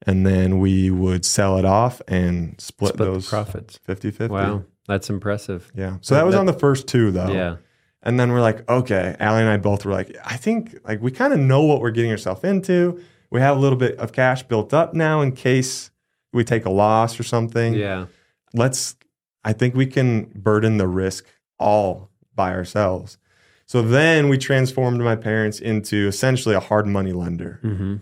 And 0.06 0.26
then 0.26 0.58
we 0.58 0.90
would 0.90 1.24
sell 1.24 1.56
it 1.58 1.64
off 1.64 2.02
and 2.06 2.60
split, 2.60 2.94
split 2.94 3.06
those 3.06 3.28
profits 3.28 3.78
50-50. 3.88 4.28
wow 4.28 4.64
that's 4.86 5.10
impressive 5.10 5.70
Yeah. 5.74 5.96
So 6.00 6.14
that 6.14 6.24
was 6.26 6.34
That- 6.34 6.40
on 6.40 6.46
the 6.46 6.52
first 6.52 6.86
two 6.86 7.10
though. 7.10 7.28
yeah 7.32 7.56
And 8.02 8.20
then 8.20 8.30
we're 8.30 8.40
like, 8.42 8.68
okay, 8.70 9.16
Allie 9.18 9.40
and 9.40 9.50
I 9.50 9.56
both 9.56 9.84
were 9.84 9.92
like, 9.92 10.14
I 10.24 10.36
think 10.36 10.76
like 10.84 11.00
we 11.02 11.10
kind 11.10 11.32
of 11.32 11.40
know 11.40 11.62
what 11.62 11.80
we're 11.80 11.90
getting 11.90 12.10
ourselves 12.10 12.44
into. 12.44 13.00
We 13.30 13.40
have 13.40 13.56
a 13.56 13.60
little 13.60 13.78
bit 13.78 13.98
of 13.98 14.12
cash 14.12 14.42
built 14.42 14.72
up 14.72 14.94
now 14.94 15.20
in 15.20 15.32
case 15.32 15.90
we 16.32 16.44
take 16.44 16.64
a 16.64 16.70
loss 16.70 17.18
or 17.18 17.22
something. 17.22 17.74
yeah 17.74 18.06
Let's 18.52 18.96
I 19.44 19.52
think 19.52 19.74
we 19.74 19.86
can 19.86 20.24
burden 20.34 20.76
the 20.76 20.88
risk 20.88 21.24
all 21.58 22.10
by 22.34 22.52
ourselves. 22.52 23.18
So 23.66 23.82
then 23.82 24.28
we 24.28 24.38
transformed 24.38 25.00
my 25.00 25.16
parents 25.16 25.58
into 25.60 26.06
essentially 26.06 26.54
a 26.54 26.60
hard 26.60 26.86
money 26.86 27.12
lender. 27.12 27.60
mm-hmm. 27.62 27.96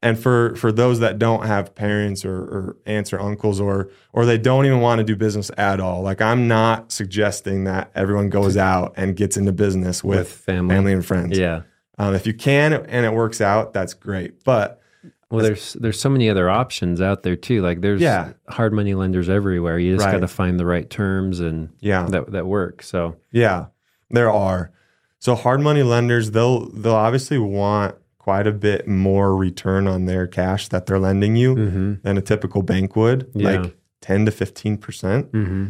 And 0.00 0.16
for 0.16 0.54
for 0.54 0.70
those 0.70 1.00
that 1.00 1.18
don't 1.18 1.44
have 1.44 1.74
parents 1.74 2.24
or, 2.24 2.36
or 2.36 2.76
aunts 2.86 3.12
or 3.12 3.18
uncles 3.18 3.60
or 3.60 3.90
or 4.12 4.26
they 4.26 4.38
don't 4.38 4.64
even 4.64 4.80
want 4.80 5.00
to 5.00 5.04
do 5.04 5.16
business 5.16 5.50
at 5.58 5.80
all, 5.80 6.02
like 6.02 6.20
I'm 6.22 6.46
not 6.46 6.92
suggesting 6.92 7.64
that 7.64 7.90
everyone 7.96 8.28
goes 8.28 8.56
out 8.56 8.94
and 8.96 9.16
gets 9.16 9.36
into 9.36 9.50
business 9.52 10.04
with, 10.04 10.18
with 10.18 10.32
family, 10.32 10.74
family 10.74 10.92
and 10.92 11.04
friends. 11.04 11.36
yeah 11.36 11.62
Um, 11.98 12.14
if 12.14 12.26
you 12.26 12.34
can 12.34 12.72
and 12.72 13.04
it 13.06 13.12
works 13.12 13.40
out, 13.40 13.72
that's 13.72 13.94
great. 13.94 14.44
But 14.44 14.80
Well, 15.30 15.42
there's 15.44 15.74
there's 15.74 16.00
so 16.00 16.08
many 16.08 16.30
other 16.30 16.48
options 16.48 17.00
out 17.00 17.22
there 17.22 17.36
too. 17.36 17.60
Like 17.62 17.80
there's 17.80 18.00
Yeah. 18.00 18.32
hard 18.48 18.72
money 18.72 18.94
lenders 18.94 19.28
everywhere. 19.28 19.78
You 19.78 19.94
just 19.94 20.06
Right. 20.06 20.12
got 20.12 20.20
to 20.20 20.28
find 20.28 20.58
the 20.58 20.64
right 20.66 20.88
terms 20.88 21.40
and 21.40 21.70
yeah, 21.80 22.06
that 22.10 22.32
that 22.32 22.46
work. 22.46 22.82
So 22.82 23.16
yeah, 23.32 23.66
there 24.10 24.30
are. 24.30 24.70
So 25.18 25.34
hard 25.34 25.60
money 25.60 25.82
lenders, 25.82 26.30
they'll 26.30 26.70
they'll 26.70 26.94
obviously 26.94 27.38
want 27.38 27.96
quite 28.18 28.46
a 28.46 28.52
bit 28.52 28.86
more 28.86 29.34
return 29.36 29.86
on 29.88 30.04
their 30.06 30.26
cash 30.26 30.68
that 30.68 30.86
they're 30.86 30.98
lending 30.98 31.34
you 31.36 31.54
Mm-hmm. 31.56 31.92
than 32.04 32.16
a 32.18 32.20
typical 32.22 32.62
bank 32.62 32.94
would, 32.94 33.26
Yeah. 33.34 33.60
like 33.62 33.76
10 34.02 34.26
to 34.26 34.30
15%. 34.30 35.32
Mm-hmm. 35.32 35.66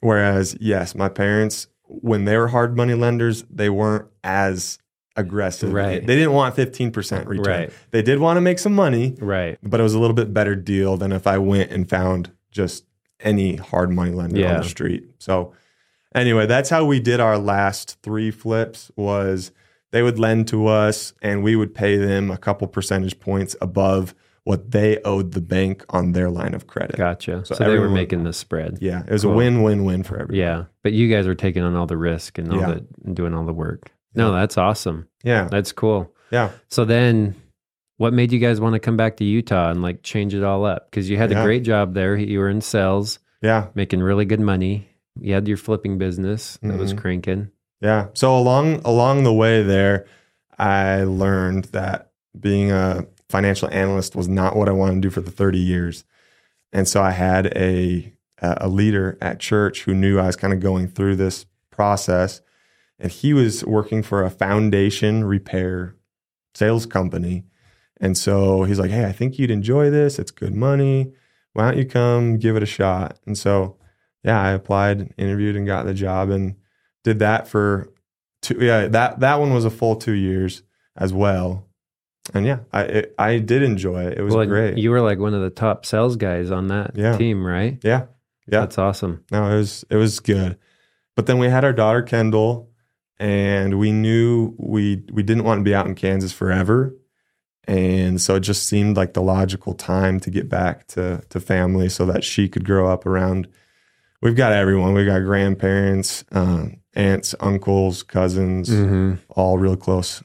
Whereas, 0.00 0.56
yes, 0.60 0.94
my 0.94 1.08
parents, 1.08 1.68
when 1.86 2.24
they 2.24 2.36
were 2.36 2.48
hard 2.48 2.76
money 2.76 2.94
lenders, 2.94 3.44
they 3.50 3.68
weren't 3.70 4.06
as 4.24 4.78
aggressive. 5.16 5.72
Right. 5.72 6.04
They 6.06 6.16
didn't 6.16 6.32
want 6.32 6.56
15% 6.56 7.26
return. 7.26 7.44
Right. 7.44 7.72
They 7.90 8.02
did 8.02 8.18
want 8.18 8.36
to 8.36 8.40
make 8.40 8.58
some 8.58 8.74
money, 8.74 9.16
Right. 9.20 9.58
but 9.62 9.80
it 9.80 9.82
was 9.82 9.94
a 9.94 9.98
little 9.98 10.14
bit 10.14 10.32
better 10.32 10.54
deal 10.54 10.96
than 10.96 11.12
if 11.12 11.26
I 11.26 11.38
went 11.38 11.70
and 11.70 11.88
found 11.88 12.30
just 12.50 12.84
any 13.20 13.56
hard 13.56 13.90
money 13.90 14.12
lender 14.12 14.40
Yeah. 14.40 14.54
on 14.56 14.62
the 14.62 14.68
street. 14.68 15.04
So 15.18 15.52
anyway, 16.14 16.46
that's 16.46 16.70
how 16.70 16.84
we 16.84 16.98
did 17.00 17.20
our 17.20 17.38
last 17.38 17.98
three 18.02 18.30
flips 18.30 18.90
was 18.96 19.52
they 19.90 20.02
would 20.02 20.18
lend 20.18 20.48
to 20.48 20.66
us 20.66 21.12
and 21.22 21.42
we 21.42 21.54
would 21.56 21.74
pay 21.74 21.96
them 21.96 22.30
a 22.30 22.38
couple 22.38 22.66
percentage 22.66 23.20
points 23.20 23.54
above 23.60 24.14
what 24.44 24.72
they 24.72 24.98
owed 25.04 25.32
the 25.32 25.40
bank 25.40 25.84
on 25.90 26.12
their 26.12 26.28
line 26.28 26.52
of 26.52 26.66
credit. 26.66 26.96
Gotcha. 26.96 27.44
So, 27.44 27.54
So 27.54 27.64
they 27.70 27.78
were 27.78 27.88
making 27.88 28.24
the 28.24 28.32
spread. 28.32 28.78
Yeah, 28.80 29.04
it 29.06 29.12
was 29.12 29.22
Cool. 29.22 29.34
a 29.34 29.36
win-win-win 29.36 30.02
for 30.02 30.14
everyone. 30.18 30.34
Yeah. 30.34 30.64
But 30.82 30.94
you 30.94 31.08
guys 31.08 31.28
were 31.28 31.36
taking 31.36 31.62
on 31.62 31.76
all 31.76 31.86
the 31.86 31.96
risk 31.96 32.38
and 32.38 32.50
all 32.52 32.58
Yeah. 32.58 32.66
the 32.72 32.84
and 33.04 33.14
doing 33.14 33.34
all 33.34 33.44
the 33.44 33.52
work. 33.52 33.92
No, 34.14 34.32
that's 34.32 34.58
awesome. 34.58 35.08
Yeah. 35.24 35.48
That's 35.50 35.72
cool. 35.72 36.12
Yeah. 36.30 36.50
So 36.68 36.84
then 36.84 37.34
what 37.96 38.12
made 38.12 38.32
you 38.32 38.38
guys 38.38 38.60
want 38.60 38.74
to 38.74 38.78
come 38.80 38.96
back 38.96 39.16
to 39.18 39.24
Utah 39.24 39.70
and 39.70 39.82
like 39.82 40.02
change 40.02 40.34
it 40.34 40.42
all 40.42 40.64
up? 40.64 40.90
Because 40.90 41.08
you 41.08 41.16
had 41.16 41.30
a 41.32 41.42
great 41.42 41.62
job 41.62 41.94
there. 41.94 42.16
You 42.16 42.38
were 42.40 42.48
in 42.48 42.60
sales, 42.60 43.18
Yeah. 43.42 43.68
making 43.74 44.00
really 44.00 44.24
good 44.24 44.40
money. 44.40 44.88
You 45.20 45.34
had 45.34 45.46
your 45.46 45.56
flipping 45.58 45.98
business 45.98 46.58
that 46.62 46.78
was 46.78 46.94
Mhm. 46.94 46.98
cranking. 46.98 47.50
Yeah. 47.80 48.06
So 48.14 48.36
along 48.36 48.80
along 48.84 49.24
the 49.24 49.32
way 49.32 49.62
there, 49.62 50.06
I 50.58 51.04
learned 51.04 51.64
that 51.72 52.10
being 52.38 52.70
a 52.72 53.06
financial 53.28 53.68
analyst 53.70 54.14
was 54.16 54.28
not 54.28 54.56
what 54.56 54.68
I 54.68 54.72
wanted 54.72 54.94
to 54.96 55.00
do 55.00 55.10
for 55.10 55.20
the 55.20 55.30
30 55.30 55.58
years. 55.58 56.04
And 56.72 56.86
so 56.88 57.02
I 57.02 57.10
had 57.12 57.46
a 57.56 58.12
a 58.44 58.68
leader 58.68 59.16
at 59.20 59.38
church 59.38 59.84
who 59.84 59.94
knew 59.94 60.18
I 60.18 60.26
was 60.26 60.34
kind 60.34 60.52
of 60.52 60.58
going 60.58 60.88
through 60.88 61.14
this 61.16 61.46
process 61.70 62.40
and 63.02 63.10
he 63.12 63.34
was 63.34 63.64
working 63.64 64.02
for 64.02 64.22
a 64.24 64.30
foundation 64.30 65.24
repair 65.24 65.96
sales 66.54 66.86
company. 66.86 67.44
And 68.00 68.16
so 68.16 68.64
he's 68.64 68.78
like, 68.80 68.90
"Hey, 68.90 69.04
I 69.04 69.12
think 69.12 69.38
you'd 69.38 69.50
enjoy 69.50 69.90
this. 69.90 70.18
It's 70.18 70.30
good 70.30 70.54
money. 70.54 71.12
Why 71.52 71.64
don't 71.70 71.78
you 71.78 71.84
come 71.86 72.38
give 72.38 72.56
it 72.56 72.62
a 72.62 72.66
shot?" 72.66 73.18
And 73.26 73.36
so 73.36 73.76
yeah, 74.24 74.40
I 74.40 74.52
applied, 74.52 75.12
interviewed 75.18 75.56
and 75.56 75.66
got 75.66 75.84
the 75.84 75.94
job 75.94 76.30
and 76.30 76.54
did 77.04 77.18
that 77.18 77.48
for 77.48 77.92
two 78.40 78.56
yeah 78.64 78.86
that 78.88 79.20
that 79.20 79.38
one 79.40 79.52
was 79.52 79.64
a 79.64 79.70
full 79.70 79.96
two 79.96 80.12
years 80.12 80.62
as 80.96 81.12
well 81.12 81.66
and 82.34 82.44
yeah 82.46 82.58
i 82.72 82.82
it, 82.82 83.14
i 83.18 83.38
did 83.38 83.62
enjoy 83.62 84.04
it 84.04 84.18
it 84.18 84.22
was 84.22 84.34
Well, 84.34 84.46
great 84.46 84.78
You 84.78 84.90
were 84.90 85.00
like 85.00 85.18
one 85.20 85.32
of 85.34 85.40
the 85.42 85.50
top 85.50 85.84
sales 85.86 86.14
guys 86.16 86.50
on 86.52 86.66
that 86.68 86.92
Yeah. 86.96 87.16
team, 87.16 87.44
right? 87.44 87.78
yeah 87.84 88.06
yeah 88.46 88.60
That's 88.60 88.78
awesome. 88.78 89.24
no 89.32 89.46
it 89.46 89.56
was 89.56 89.84
it 89.90 89.96
was 89.96 90.18
good 90.20 90.58
but 91.16 91.26
then 91.26 91.38
we 91.38 91.48
had 91.48 91.64
our 91.64 91.72
daughter 91.72 92.02
kendall 92.02 92.68
and 93.22 93.78
we 93.78 93.92
knew 93.92 94.54
we 94.58 95.02
we 95.12 95.22
didn't 95.22 95.44
want 95.44 95.58
to 95.60 95.64
be 95.64 95.74
out 95.74 95.86
in 95.86 95.94
kansas 95.94 96.32
forever 96.32 96.94
and 97.68 98.20
so 98.20 98.34
it 98.34 98.40
just 98.40 98.66
seemed 98.66 98.96
like 98.96 99.12
the 99.14 99.22
logical 99.22 99.74
time 99.74 100.18
to 100.20 100.30
get 100.30 100.48
back 100.48 100.86
to 100.88 101.22
to 101.28 101.38
family 101.40 101.88
so 101.88 102.04
that 102.06 102.24
she 102.24 102.48
could 102.48 102.64
grow 102.64 102.88
up 102.92 103.06
around 103.06 103.46
we've 104.20 104.36
got 104.36 104.52
everyone 104.52 104.92
we've 104.94 105.06
got 105.06 105.20
grandparents 105.20 106.24
um, 106.32 106.76
aunts 106.94 107.34
uncles 107.40 108.02
cousins 108.02 108.68
hmm 108.68 109.14
all 109.28 109.56
real 109.58 109.76
close 109.76 110.22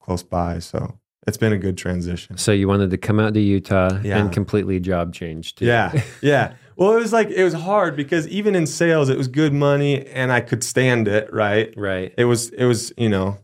close 0.00 0.22
by. 0.22 0.58
So 0.58 0.98
it's 1.26 1.36
been 1.36 1.52
a 1.52 1.58
good 1.58 1.76
transition. 1.76 2.38
So 2.38 2.50
you 2.52 2.66
wanted 2.66 2.90
to 2.92 2.96
come 2.96 3.20
out 3.20 3.34
to 3.34 3.40
Utah 3.40 4.00
Yeah. 4.02 4.18
and 4.20 4.32
completely 4.32 4.80
job 4.80 5.12
change 5.12 5.54
too. 5.54 5.66
Yeah. 5.66 5.92
Yeah. 6.22 6.54
Well, 6.78 6.92
it 6.92 7.00
was 7.00 7.12
like 7.12 7.28
it 7.28 7.42
was 7.42 7.54
hard 7.54 7.96
because 7.96 8.28
even 8.28 8.54
in 8.54 8.64
sales 8.66 9.08
it 9.08 9.18
was 9.18 9.26
good 9.26 9.52
money 9.52 10.06
and 10.06 10.30
I 10.30 10.40
could 10.40 10.62
stand 10.62 11.08
it, 11.08 11.30
right? 11.32 11.74
right. 11.76 12.14
It 12.16 12.24
was 12.26 12.50
it 12.50 12.64
was, 12.66 12.92
you 12.96 13.08
know, 13.08 13.38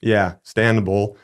yeah, 0.00 0.36
standable. 0.44 1.16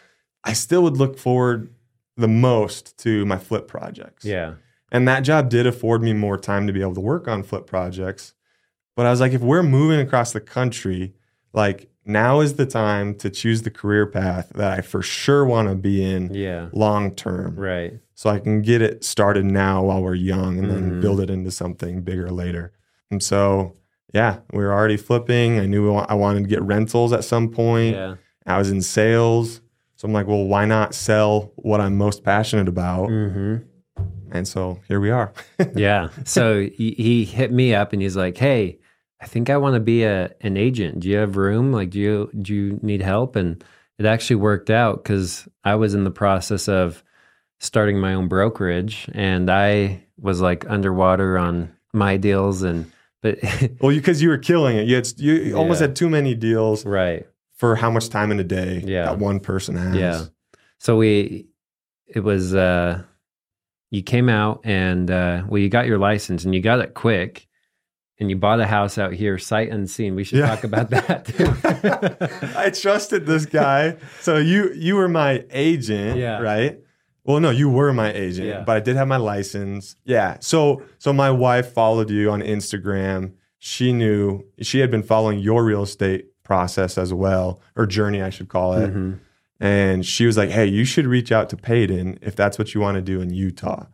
I 0.44 0.52
still 0.52 0.82
would 0.82 0.98
look 0.98 1.18
forward 1.18 1.72
the 2.18 2.28
most 2.28 2.96
to 2.98 3.24
my 3.24 3.38
flip 3.38 3.68
projects. 3.68 4.24
Yeah. 4.24 4.54
And 4.92 5.08
that 5.08 5.20
job 5.20 5.48
did 5.48 5.66
afford 5.66 6.02
me 6.02 6.12
more 6.12 6.36
time 6.36 6.66
to 6.66 6.74
be 6.74 6.82
able 6.82 6.94
to 6.94 7.00
work 7.00 7.26
on 7.26 7.42
flip 7.42 7.66
projects. 7.66 8.34
But 8.94 9.06
I 9.06 9.10
was 9.10 9.20
like, 9.20 9.32
if 9.32 9.40
we're 9.40 9.62
moving 9.62 9.98
across 10.00 10.32
the 10.34 10.40
country, 10.40 11.14
like 11.54 11.88
now 12.04 12.40
is 12.40 12.54
the 12.54 12.66
time 12.66 13.14
to 13.16 13.30
choose 13.30 13.62
the 13.62 13.70
career 13.70 14.06
path 14.06 14.52
that 14.54 14.78
I 14.78 14.82
for 14.82 15.00
sure 15.02 15.44
want 15.46 15.68
to 15.68 15.74
be 15.74 16.04
in 16.04 16.32
Yeah. 16.34 16.68
long 16.72 17.14
term. 17.14 17.56
Right. 17.56 17.94
So 18.18 18.30
I 18.30 18.38
can 18.40 18.62
get 18.62 18.80
it 18.82 19.04
started 19.04 19.44
now 19.44 19.84
while 19.84 20.02
we're 20.02 20.14
young 20.14 20.58
and 20.58 20.70
then 20.70 20.92
Mhm. 20.92 21.00
build 21.02 21.20
it 21.20 21.28
into 21.30 21.50
something 21.50 22.00
bigger 22.00 22.30
later. 22.30 22.72
And 23.10 23.22
so, 23.22 23.74
yeah, 24.14 24.38
we 24.52 24.64
were 24.64 24.72
already 24.72 24.96
flipping. 24.96 25.60
I 25.60 25.66
knew 25.66 25.92
I 25.94 26.14
wanted 26.14 26.42
to 26.44 26.48
get 26.48 26.62
rentals 26.62 27.12
at 27.12 27.24
some 27.24 27.50
point. 27.50 27.94
Yeah. 27.94 28.14
I 28.46 28.56
was 28.58 28.70
in 28.70 28.80
sales. 28.80 29.60
So 29.96 30.06
I'm 30.08 30.14
like, 30.14 30.26
well, 30.26 30.44
why 30.44 30.64
not 30.64 30.94
sell 30.94 31.52
what 31.56 31.80
I'm 31.80 31.96
most 31.98 32.24
passionate 32.24 32.68
about? 32.68 33.08
hmm 33.10 33.56
And 34.32 34.48
so 34.48 34.80
here 34.88 34.98
we 34.98 35.10
are. 35.10 35.32
yeah. 35.74 36.08
So 36.24 36.60
he, 36.62 36.92
he 36.96 37.24
hit 37.26 37.52
me 37.52 37.74
up 37.74 37.92
and 37.92 38.00
he's 38.02 38.16
like, 38.16 38.36
"Hey, 38.36 38.78
I 39.20 39.26
think 39.26 39.48
I 39.50 39.56
want 39.56 39.74
to 39.74 39.80
be 39.80 40.02
a 40.04 40.30
an 40.40 40.56
agent. 40.56 41.00
Do 41.00 41.08
you 41.08 41.16
have 41.18 41.36
room? 41.36 41.70
Like, 41.72 41.90
do 41.90 42.00
you 42.00 42.30
do 42.42 42.52
you 42.54 42.78
need 42.82 43.02
help?" 43.02 43.36
And 43.36 43.62
it 43.98 44.04
actually 44.04 44.36
worked 44.36 44.68
out 44.68 45.02
because 45.04 45.46
I 45.64 45.74
was 45.76 45.94
in 45.94 46.04
the 46.04 46.10
process 46.10 46.68
of 46.68 47.02
starting 47.66 47.98
my 48.00 48.14
own 48.14 48.28
brokerage, 48.28 49.08
and 49.12 49.50
I 49.50 50.02
was 50.18 50.40
like 50.40 50.64
underwater 50.70 51.36
on 51.38 51.72
my 51.92 52.16
deals, 52.16 52.62
and 52.62 52.90
but 53.22 53.38
Well, 53.80 53.92
you 53.92 54.00
because 54.00 54.22
you, 54.22 54.28
were 54.30 54.38
killing 54.38 54.76
it. 54.76 54.86
You, 54.86 54.96
had, 54.96 55.08
you 55.16 55.34
you 55.34 55.56
almost 55.56 55.80
had 55.80 55.96
too 55.96 56.08
many 56.08 56.34
deals 56.34 56.86
right, 56.86 57.26
for 57.54 57.74
how 57.76 57.90
much 57.90 58.08
time 58.08 58.30
in 58.30 58.38
a 58.40 58.44
day 58.44 58.82
Yeah. 58.84 59.06
that 59.06 59.18
one 59.18 59.40
person 59.40 59.76
has. 59.76 59.96
yeah. 59.96 60.24
So 60.78 60.96
we, 60.98 61.46
it 62.06 62.20
was 62.20 62.54
uh, 62.54 63.02
you 63.90 64.02
came 64.02 64.28
out 64.28 64.60
and 64.64 65.10
uh, 65.10 65.42
well, 65.48 65.58
you 65.60 65.68
got 65.68 65.86
your 65.86 65.98
license 65.98 66.44
and 66.44 66.54
you 66.54 66.60
got 66.60 66.80
it 66.80 66.94
quick. 66.94 67.48
And 68.18 68.30
you 68.30 68.36
bought 68.36 68.60
a 68.60 68.66
house 68.66 68.96
out 68.96 69.12
here, 69.12 69.36
sight 69.36 69.70
unseen. 69.70 70.14
We 70.14 70.24
should 70.24 70.38
Yeah. 70.38 70.46
talk 70.46 70.64
about 70.64 70.88
that 70.96 71.26
too. 71.26 72.48
I 72.58 72.70
trusted 72.70 73.26
this 73.26 73.44
guy. 73.44 73.96
So 74.20 74.38
you 74.38 74.72
you 74.72 74.94
were 74.96 75.08
my 75.08 75.44
agent, 75.50 76.18
Yeah. 76.18 76.38
right? 76.40 76.78
Well, 77.26 77.40
no, 77.40 77.50
you 77.50 77.68
were 77.68 77.92
my 77.92 78.12
agent, 78.12 78.46
Yeah. 78.48 78.62
but 78.64 78.76
I 78.76 78.80
did 78.80 78.96
have 78.96 79.08
my 79.08 79.16
license. 79.16 79.96
Yeah. 80.04 80.36
So 80.40 80.82
so 80.98 81.12
my 81.12 81.30
wife 81.30 81.72
followed 81.72 82.08
you 82.10 82.30
on 82.30 82.40
Instagram. 82.40 83.32
She 83.58 83.92
knew 83.92 84.44
she 84.60 84.78
had 84.78 84.90
been 84.90 85.02
following 85.02 85.38
your 85.40 85.64
real 85.64 85.82
estate 85.82 86.26
process 86.44 86.96
as 86.96 87.12
well, 87.12 87.60
or 87.74 87.86
journey, 87.86 88.22
I 88.22 88.30
should 88.30 88.48
call 88.48 88.74
it. 88.74 88.94
Mhm. 88.94 89.18
And 89.58 90.04
she 90.06 90.26
was 90.26 90.36
like, 90.36 90.50
"Hey, 90.50 90.66
you 90.66 90.84
should 90.84 91.06
reach 91.06 91.32
out 91.32 91.48
to 91.50 91.56
Peyton 91.56 92.18
if 92.22 92.36
that's 92.36 92.58
what 92.58 92.74
you 92.74 92.80
want 92.80 92.96
to 92.96 93.02
do 93.02 93.20
in 93.20 93.30
Utah." 93.32 93.86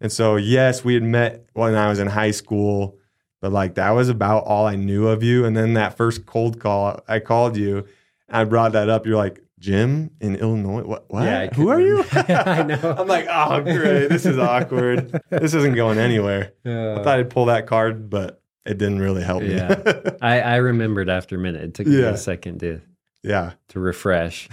And 0.00 0.10
so, 0.10 0.36
yes, 0.36 0.82
we 0.84 0.94
had 0.94 1.02
met 1.02 1.44
when 1.52 1.74
I 1.74 1.88
was 1.90 1.98
in 1.98 2.06
high 2.08 2.30
school, 2.30 2.96
but 3.42 3.52
like 3.52 3.74
that 3.74 3.90
was 3.90 4.08
about 4.08 4.44
all 4.44 4.66
I 4.66 4.76
knew 4.76 5.06
of 5.08 5.22
you. 5.22 5.44
And 5.44 5.54
then 5.56 5.74
that 5.74 5.96
first 5.96 6.24
cold 6.26 6.58
call, 6.58 7.00
I 7.06 7.18
called 7.20 7.56
you. 7.56 7.84
I 8.30 8.44
brought 8.44 8.72
that 8.72 8.88
up. 8.88 9.06
You're 9.06 9.16
like, 9.18 9.42
"Jim 9.60 10.10
in 10.20 10.34
Illinois? 10.36 10.82
What? 10.82 11.04
what? 11.08 11.24
Yeah, 11.24 11.54
Who 11.54 11.68
are 11.68 11.80
you?" 11.80 12.04
I 12.12 12.62
know. 12.64 12.96
I'm 12.98 13.06
like, 13.06 13.26
"Oh, 13.30 13.60
great. 13.60 14.08
This 14.08 14.26
is 14.26 14.38
awkward. 14.38 15.20
this 15.30 15.54
isn't 15.54 15.74
going 15.74 15.98
anywhere." 15.98 16.52
I 16.64 17.02
thought 17.02 17.18
I'd 17.18 17.30
pull 17.30 17.46
that 17.46 17.66
card, 17.66 18.10
but 18.10 18.42
it 18.64 18.78
didn't 18.78 18.98
really 18.98 19.22
help 19.22 19.42
me. 19.42 19.54
Yeah. 19.54 19.80
I, 20.22 20.40
I 20.40 20.56
remembered 20.56 21.08
after 21.08 21.36
a 21.36 21.38
minute. 21.38 21.62
It 21.62 21.74
took 21.74 21.86
me 21.86 22.00
a 22.02 22.16
second 22.16 22.60
to 22.60 22.80
yeah. 23.22 23.52
to 23.68 23.80
refresh. 23.80 24.48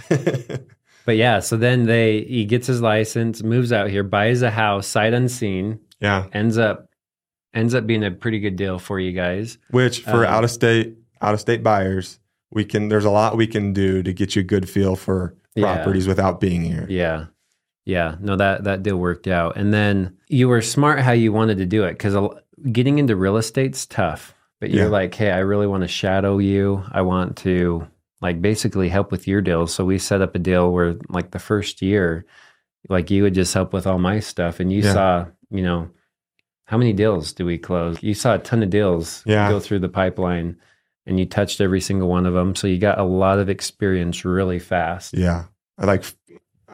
But 1.08 1.16
yeah, 1.16 1.40
so 1.40 1.56
then 1.56 1.86
they 1.86 2.20
he 2.24 2.44
gets 2.44 2.66
his 2.66 2.82
license, 2.82 3.42
moves 3.42 3.72
out 3.72 3.88
here, 3.88 4.02
buys 4.02 4.42
a 4.42 4.50
house, 4.50 4.86
sight 4.86 5.14
unseen, 5.14 5.80
yeah. 6.00 6.26
ends 6.34 6.58
up 6.58 6.90
ends 7.54 7.74
up 7.74 7.86
being 7.86 8.04
a 8.04 8.10
pretty 8.10 8.40
good 8.40 8.56
deal 8.56 8.78
for 8.78 9.00
you 9.00 9.12
guys. 9.12 9.56
Which 9.70 10.00
for 10.00 10.26
Um, 10.26 10.34
out 10.34 10.44
of 10.44 10.50
state 10.50 10.98
out 11.22 11.32
of 11.32 11.40
state 11.40 11.62
buyers, 11.62 12.20
we 12.50 12.64
can 12.64 12.88
there's 12.88 13.04
a 13.04 13.10
lot 13.10 13.36
we 13.36 13.46
can 13.46 13.72
do 13.72 14.02
to 14.02 14.12
get 14.12 14.34
you 14.36 14.40
a 14.40 14.44
good 14.44 14.68
feel 14.68 14.96
for 14.96 15.34
Yeah. 15.54 15.74
properties 15.74 16.06
without 16.08 16.40
being 16.40 16.62
here. 16.62 16.86
Yeah. 16.88 17.26
Yeah. 17.84 18.16
No, 18.20 18.36
that 18.36 18.64
that 18.64 18.82
deal 18.82 18.96
worked 18.98 19.26
out. 19.26 19.56
And 19.56 19.72
then 19.72 20.16
you 20.28 20.48
were 20.48 20.60
smart 20.62 21.00
how 21.00 21.12
you 21.12 21.32
wanted 21.32 21.58
to 21.58 21.66
do 21.66 21.84
it 21.84 21.92
because 21.92 22.16
getting 22.72 22.98
into 22.98 23.16
real 23.16 23.36
estate's 23.36 23.86
tough. 23.86 24.34
But 24.60 24.70
you're 24.70 24.84
Yeah. 24.86 24.90
like, 24.90 25.14
hey, 25.14 25.30
I 25.30 25.38
really 25.38 25.66
want 25.68 25.82
to 25.84 25.88
shadow 25.88 26.38
you. 26.38 26.82
I 26.90 27.02
want 27.02 27.36
to 27.38 27.86
like 28.20 28.42
basically 28.42 28.88
help 28.88 29.12
with 29.12 29.28
your 29.28 29.40
deals. 29.40 29.72
So 29.72 29.84
we 29.84 29.98
set 29.98 30.20
up 30.20 30.34
a 30.34 30.38
deal 30.40 30.72
where 30.72 30.96
like 31.08 31.30
the 31.30 31.38
first 31.38 31.80
year, 31.80 32.24
like 32.88 33.10
you 33.10 33.22
would 33.22 33.34
just 33.34 33.54
help 33.54 33.72
with 33.72 33.86
all 33.86 33.98
my 34.00 34.18
stuff. 34.20 34.58
And 34.58 34.72
you 34.72 34.82
Yeah. 34.82 34.92
saw, 34.92 35.26
you 35.50 35.62
know, 35.62 35.88
how 36.64 36.76
many 36.76 36.92
deals 36.92 37.32
do 37.32 37.46
we 37.46 37.56
close? 37.58 38.02
You 38.02 38.14
saw 38.14 38.34
a 38.34 38.38
ton 38.38 38.62
of 38.62 38.70
deals 38.70 39.22
Yeah. 39.26 39.48
go 39.48 39.60
through 39.60 39.78
the 39.78 39.88
pipeline 39.88 40.56
and 41.08 41.18
you 41.18 41.26
touched 41.26 41.60
every 41.60 41.80
single 41.80 42.08
one 42.08 42.26
of 42.26 42.34
them. 42.34 42.54
So 42.54 42.66
you 42.68 42.78
got 42.78 42.98
a 42.98 43.02
lot 43.04 43.38
of 43.40 43.48
experience 43.48 44.24
really 44.24 44.58
fast. 44.60 45.14
Yeah. 45.16 45.44
I 45.78 45.86
like 45.86 46.04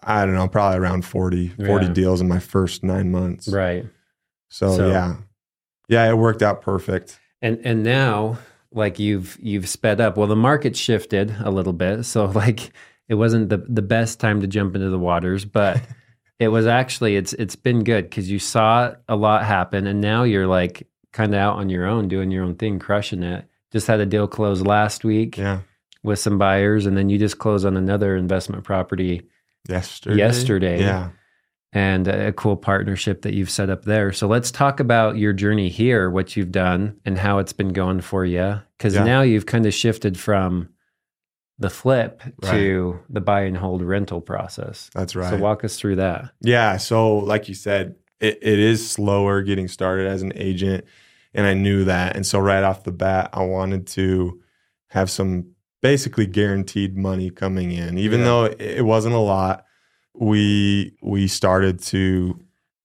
I 0.03 0.27
don't 0.27 0.35
know, 0.35 0.49
probably 0.49 0.79
around 0.79 1.07
40, 1.07 1.49
40 1.65 1.87
Yeah. 1.87 1.93
deals 1.93 2.21
in 2.21 2.29
my 2.29 2.39
first 2.41 2.85
nine 2.85 3.11
months. 3.11 3.49
Right. 3.49 3.87
So, 4.51 4.77
So- 4.77 4.89
yeah. 4.91 5.17
Yeah, 5.89 6.09
it 6.09 6.17
worked 6.19 6.43
out 6.43 6.61
perfect. 6.63 7.19
And 7.43 7.61
and 7.65 7.83
now 7.83 8.39
like 8.73 8.99
you've 8.99 9.39
you've 9.41 9.69
sped 9.69 10.01
up. 10.01 10.17
Well, 10.17 10.27
the 10.27 10.35
market 10.37 10.77
shifted 10.77 11.35
a 11.41 11.51
little 11.51 11.73
bit. 11.75 12.05
So 12.05 12.25
like 12.43 12.71
it 13.09 13.15
wasn't 13.15 13.49
the 13.51 13.59
the 13.69 13.83
best 13.83 14.19
time 14.21 14.41
to 14.41 14.47
jump 14.47 14.75
into 14.75 14.91
the 14.91 14.99
waters, 14.99 15.45
but 15.45 15.81
it 16.39 16.49
was 16.49 16.67
actually 16.67 17.17
it's 17.17 17.33
it's 17.35 17.55
been 17.57 17.85
good 17.85 18.11
cuz 18.11 18.31
you 18.31 18.39
saw 18.39 18.95
a 19.09 19.15
lot 19.17 19.45
happen 19.45 19.87
and 19.87 20.01
now 20.01 20.23
you're 20.25 20.47
like 20.47 20.89
kind 21.13 21.33
of 21.35 21.39
out 21.41 21.57
on 21.57 21.69
your 21.69 21.87
own 21.87 22.09
doing 22.09 22.31
your 22.31 22.43
own 22.45 22.55
thing, 22.57 22.79
crushing 22.79 23.23
it. 23.23 23.45
Just 23.75 23.87
had 23.89 23.99
a 24.01 24.07
deal 24.07 24.27
close 24.29 24.63
last 24.63 25.05
week 25.05 25.37
Yeah. 25.37 25.59
with 26.05 26.21
some 26.21 26.39
buyers 26.39 26.87
and 26.87 26.97
then 26.97 27.11
you 27.11 27.19
just 27.19 27.39
closed 27.39 27.67
on 27.67 27.77
another 27.77 28.17
investment 28.17 28.63
property 28.65 29.23
Yesterday. 29.69 30.17
Yesterday. 30.17 30.81
Yeah. 30.81 31.11
and 31.73 32.07
a 32.07 32.33
cool 32.33 32.57
partnership 32.57 33.23
that 33.23 33.35
you've 33.35 33.51
set 33.51 33.69
up 33.69 33.85
there. 33.85 34.13
So 34.13 34.29
let's 34.29 34.53
talk 34.53 34.79
about 34.79 35.17
your 35.19 35.33
journey 35.33 35.69
here, 35.69 36.09
what 36.09 36.37
you've 36.37 36.53
done, 36.53 37.01
and 37.05 37.19
how 37.19 37.39
it's 37.39 37.53
been 37.53 37.73
going 37.73 38.01
for 38.01 38.25
you. 38.25 38.61
Because 38.79 38.95
Yeah. 38.95 39.03
now 39.03 39.23
you've 39.23 39.47
kind 39.47 39.67
of 39.67 39.75
shifted 39.75 40.17
from 40.17 40.69
the 41.59 41.69
flip 41.71 42.23
to 42.43 43.01
the 43.11 43.21
buy 43.21 43.41
and 43.43 43.57
hold 43.57 43.83
rental 43.83 44.21
process. 44.21 44.89
That's 44.95 45.17
right. 45.17 45.31
So 45.31 45.37
walk 45.39 45.65
us 45.65 45.77
through 45.77 45.97
that. 45.97 46.31
Yeah. 46.43 46.77
So, 46.77 47.17
like 47.19 47.49
you 47.49 47.55
said, 47.57 47.97
it, 48.21 48.39
it 48.41 48.59
is 48.61 48.89
slower 48.89 49.43
getting 49.43 49.67
started 49.67 50.07
as 50.07 50.23
an 50.23 50.33
agent. 50.37 50.85
And 51.35 51.47
I 51.47 51.55
knew 51.55 51.85
that. 51.85 52.15
And 52.17 52.25
so, 52.27 52.39
right 52.39 52.63
off 52.63 52.85
the 52.85 52.93
bat, 52.93 53.31
I 53.33 53.43
wanted 53.45 53.87
to 53.89 54.41
have 54.89 55.11
some 55.11 55.47
basically 55.83 56.27
guaranteed 56.27 56.97
money 56.97 57.29
coming 57.31 57.73
in, 57.73 57.99
even 57.99 58.21
Yeah. 58.21 58.27
though 58.27 58.45
it, 58.45 58.83
wasn't 58.85 59.15
a 59.15 59.19
lot. 59.19 59.65
We 60.15 60.97
we 61.03 61.27
started 61.27 61.81
to 61.85 62.39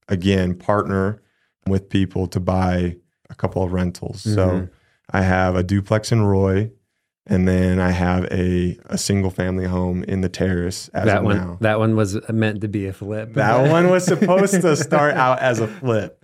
again 0.07 0.55
partner 0.55 1.21
with 1.67 1.89
people 1.89 2.25
to 2.27 2.39
buy 2.39 2.95
a 3.29 3.35
couple 3.35 3.61
of 3.63 3.71
rentals. 3.71 4.21
So 4.23 4.47
Mhm. 4.49 4.69
I 5.11 5.21
have 5.21 5.55
a 5.55 5.61
duplex 5.63 6.11
in 6.11 6.23
Roy, 6.23 6.71
and 7.27 7.47
then 7.47 7.79
I 7.79 7.91
have 7.91 8.25
a 8.31 8.77
a 8.87 8.97
single 8.97 9.29
family 9.29 9.65
home 9.65 10.03
in 10.05 10.21
the 10.21 10.29
terrace 10.29 10.89
as 10.95 11.05
that 11.05 11.23
one 11.23 11.37
now. 11.37 11.57
that 11.61 11.77
one 11.77 11.95
was 11.95 12.17
meant 12.31 12.61
to 12.61 12.67
be 12.67 12.87
a 12.87 12.93
flip. 12.93 13.35
That 13.35 13.69
one 13.69 13.89
was 13.91 14.03
supposed 14.05 14.59
to 14.61 14.75
start 14.89 15.13
out 15.13 15.37
as 15.39 15.59
a 15.59 15.67
flip. 15.67 16.18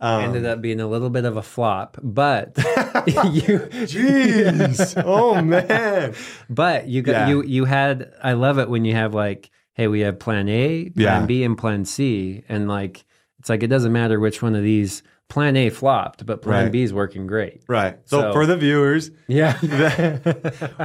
Um, 0.00 0.22
ended 0.24 0.46
up 0.46 0.60
being 0.60 0.80
a 0.80 0.86
little 0.86 1.10
bit 1.10 1.24
of 1.24 1.36
a 1.36 1.42
flop, 1.42 1.96
but 2.02 2.56
you 3.06 3.58
Jeez. 3.88 5.02
Oh 5.04 5.40
man. 5.42 6.14
But 6.48 6.86
you 6.88 7.02
got 7.02 7.12
Yeah. 7.12 7.28
you 7.28 7.42
you 7.42 7.64
had 7.64 8.12
I 8.22 8.32
love 8.34 8.58
it 8.58 8.68
when 8.70 8.84
you 8.84 8.94
have 8.94 9.12
like, 9.14 9.50
hey, 9.74 9.88
we 9.88 10.00
have 10.00 10.18
plan 10.18 10.48
A, 10.48 10.90
plan 10.90 11.20
Yeah. 11.20 11.26
B, 11.26 11.42
and 11.44 11.58
plan 11.58 11.84
C. 11.84 12.44
And 12.48 12.68
like 12.68 13.04
it's 13.40 13.48
like 13.48 13.62
it 13.62 13.68
doesn't 13.68 13.92
matter 13.92 14.20
which 14.20 14.40
one 14.42 14.54
of 14.54 14.62
these 14.62 15.02
plan 15.28 15.56
A 15.56 15.68
flopped, 15.68 16.24
but 16.24 16.42
plan 16.42 16.64
Right. 16.64 16.72
B 16.72 16.82
is 16.82 16.92
working 16.94 17.26
great. 17.26 17.62
Right. 17.68 17.98
So, 18.06 18.20
So- 18.20 18.32
for 18.32 18.46
the 18.46 18.56
viewers, 18.56 19.10
Yeah. 19.26 19.58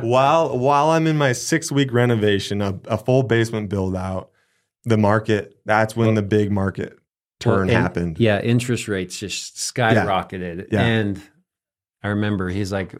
while 0.02 0.58
while 0.58 0.90
I'm 0.90 1.08
in 1.08 1.18
my 1.18 1.32
six 1.34 1.72
week 1.72 1.94
renovation, 1.94 2.62
a, 2.62 2.80
a 2.88 2.98
full 2.98 3.24
basement 3.24 3.70
build 3.70 3.96
out, 3.96 4.32
the 4.86 4.98
market 4.98 5.56
that's 5.66 5.96
when 5.96 6.16
the 6.16 6.22
big 6.24 6.52
market 6.52 6.98
turn 7.44 7.54
Well, 7.54 7.62
and- 7.62 7.72
happened. 7.72 8.20
Yeah, 8.20 8.40
interest 8.42 8.88
rates 8.88 9.18
just 9.20 9.56
skyrocketed. 9.58 10.68
Yeah. 10.72 10.82
And 10.82 11.22
I 12.04 12.10
remember 12.10 12.50
he's 12.50 12.72
like 12.72 12.96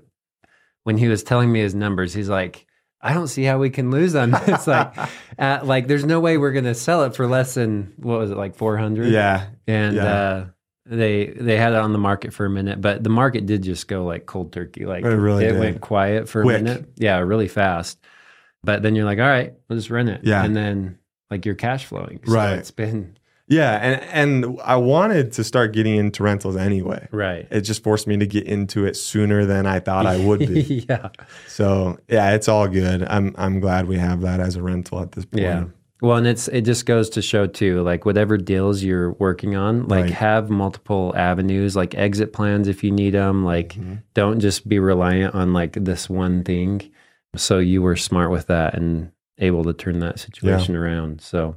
when 0.84 0.98
he 0.98 1.08
was 1.08 1.24
telling 1.24 1.52
me 1.52 1.60
his 1.62 1.74
numbers, 1.76 2.14
he's 2.14 2.30
like, 2.30 2.66
I 3.02 3.14
don't 3.14 3.28
see 3.28 3.44
how 3.44 3.58
we 3.60 3.70
can 3.70 3.92
lose 3.92 4.16
on 4.16 4.32
this. 4.32 4.68
like, 4.68 4.98
uh, 5.38 5.60
like 5.64 5.88
there's 5.88 6.06
no 6.06 6.20
way 6.20 6.38
we're 6.38 6.52
gonna 6.54 6.76
sell 6.76 7.04
it 7.04 7.16
for 7.16 7.28
less 7.28 7.54
than 7.54 7.94
what 7.98 8.20
was 8.20 8.32
it, 8.32 8.38
like 8.38 8.56
four 8.56 8.78
hundred? 8.78 9.12
Yeah. 9.12 9.48
and 9.68 9.96
Yeah. 9.96 10.04
uh, 10.06 10.46
they 10.86 11.28
they 11.28 11.58
had 11.58 11.74
it 11.74 11.80
on 11.80 11.94
the 11.94 12.00
market 12.00 12.34
for 12.34 12.46
a 12.46 12.50
minute, 12.50 12.82
but 12.82 13.04
the 13.04 13.10
market 13.10 13.46
did 13.46 13.64
just 13.64 13.88
go 13.88 14.04
like 14.06 14.26
cold 14.26 14.52
turkey. 14.52 14.86
Like 14.86 15.04
It 15.06 15.10
really 15.10 15.46
did. 15.46 15.60
went 15.60 15.80
quiet 15.82 16.28
for 16.30 16.44
Quick. 16.44 16.60
a 16.60 16.64
minute. 16.64 16.86
Yeah, 16.98 17.20
really 17.20 17.48
fast. 17.48 18.00
But 18.66 18.82
then 18.84 18.96
you're 18.96 19.06
like, 19.06 19.20
all 19.20 19.28
right, 19.28 19.54
we'll 19.68 19.78
just 19.80 19.90
rent 19.90 20.10
it. 20.10 20.22
Yeah. 20.24 20.44
and 20.44 20.56
then 20.56 20.98
like 21.32 21.46
you're 21.46 21.56
cash 21.56 21.86
flowing. 21.86 22.20
So 22.26 22.34
Right. 22.34 22.54
It's 22.58 22.72
been 22.72 23.18
Yeah. 23.54 23.74
And 23.82 24.46
and 24.46 24.60
I 24.64 24.76
wanted 24.76 25.32
to 25.34 25.44
start 25.44 25.74
getting 25.74 25.96
into 25.96 26.24
rentals 26.24 26.56
anyway. 26.58 27.08
right. 27.12 27.48
It 27.52 27.62
just 27.62 27.84
forced 27.84 28.08
me 28.08 28.18
to 28.18 28.26
get 28.28 28.46
into 28.46 28.86
it 28.86 28.96
sooner 28.96 29.46
than 29.46 29.66
I 29.66 29.80
thought 29.80 30.06
I 30.06 30.18
would 30.26 30.40
be. 30.40 30.86
yeah, 30.90 31.10
so 31.48 31.98
yeah, 32.08 32.34
it's 32.36 32.48
all 32.48 32.68
good. 32.68 33.04
I'm 33.04 33.34
I'm 33.38 33.60
glad 33.60 33.88
we 33.88 33.98
have 33.98 34.22
that 34.22 34.40
as 34.40 34.56
a 34.56 34.62
rental 34.64 35.02
at 35.02 35.12
this 35.14 35.26
point. 35.26 35.44
yeah. 35.44 35.64
Well, 36.02 36.18
and 36.18 36.28
it's 36.28 36.50
it 36.50 36.62
just 36.62 36.86
goes 36.86 37.10
to 37.12 37.22
show 37.22 37.48
too, 37.48 37.82
like 37.82 38.06
whatever 38.06 38.36
deals 38.36 38.84
you're 38.84 39.14
working 39.14 39.56
on, 39.56 39.88
like 39.88 40.04
Right. 40.06 40.12
have 40.14 40.50
multiple 40.50 41.14
avenues, 41.16 41.78
like 41.78 41.96
exit 41.96 42.34
plans 42.34 42.68
if 42.68 42.84
you 42.84 42.92
need 42.92 43.14
them. 43.14 43.46
Like 43.46 43.76
Mhm. 43.76 44.02
don't 44.14 44.42
just 44.42 44.68
be 44.68 44.80
reliant 44.80 45.34
on 45.34 45.54
like 45.54 45.74
this 45.86 46.10
one 46.10 46.44
thing. 46.44 46.82
So 47.38 47.60
you 47.60 47.82
were 47.82 47.96
smart 47.96 48.32
with 48.32 48.48
that 48.48 48.74
and 48.76 49.12
able 49.40 49.64
to 49.64 49.72
turn 49.74 50.00
that 50.00 50.20
situation 50.20 50.76
around. 50.76 51.22
So 51.22 51.56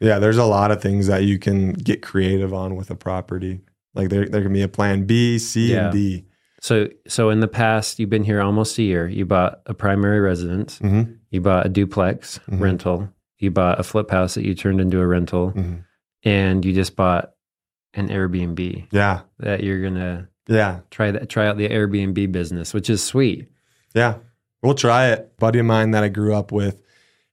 Yeah, 0.00 0.18
there's 0.18 0.36
a 0.38 0.44
lot 0.44 0.70
of 0.70 0.80
things 0.80 1.06
that 1.08 1.24
you 1.24 1.38
can 1.38 1.72
get 1.72 2.02
creative 2.02 2.54
on 2.54 2.76
with 2.76 2.90
a 2.90 2.94
property. 2.94 3.60
Like 3.94 4.10
there, 4.10 4.26
there 4.28 4.42
can 4.42 4.52
be 4.52 4.62
a 4.62 4.68
plan 4.68 5.04
B, 5.04 5.38
C, 5.38 5.72
Yeah. 5.72 5.84
and 5.86 5.92
D. 5.92 6.24
so 6.60 6.88
so 7.06 7.30
in 7.30 7.40
the 7.40 7.48
past 7.48 7.98
you've 7.98 8.10
been 8.10 8.24
here 8.24 8.40
almost 8.40 8.78
a 8.78 8.82
year. 8.82 9.08
You 9.08 9.24
bought 9.26 9.60
a 9.66 9.74
primary 9.74 10.20
residence, 10.20 10.78
Mm-hmm. 10.78 11.12
you 11.30 11.40
bought 11.40 11.66
a 11.66 11.68
duplex 11.68 12.38
Mhm. 12.50 12.60
rental, 12.60 13.08
you 13.38 13.50
bought 13.50 13.80
a 13.80 13.82
flip 13.82 14.10
house 14.10 14.34
that 14.34 14.44
you 14.44 14.54
turned 14.54 14.80
into 14.80 15.00
a 15.00 15.06
rental, 15.06 15.52
Mhm. 15.52 15.84
and 16.24 16.64
you 16.64 16.72
just 16.72 16.94
bought 16.96 17.32
an 17.94 18.08
Airbnb 18.08 18.86
Yeah, 18.92 19.20
that 19.40 19.62
you're 19.64 19.82
gonna 19.82 20.28
yeah, 20.48 20.80
try 20.90 21.10
that 21.10 21.28
try 21.28 21.46
out 21.48 21.56
the 21.58 21.68
Airbnb 21.68 22.30
business, 22.32 22.72
which 22.74 22.88
is 22.90 23.02
sweet. 23.02 23.48
yeah. 23.94 24.14
We'll 24.62 24.74
try 24.74 25.08
it. 25.12 25.32
buddy 25.38 25.60
of 25.60 25.66
mine 25.66 25.92
that 25.92 26.02
I 26.02 26.08
grew 26.08 26.34
up 26.34 26.50
with, 26.50 26.82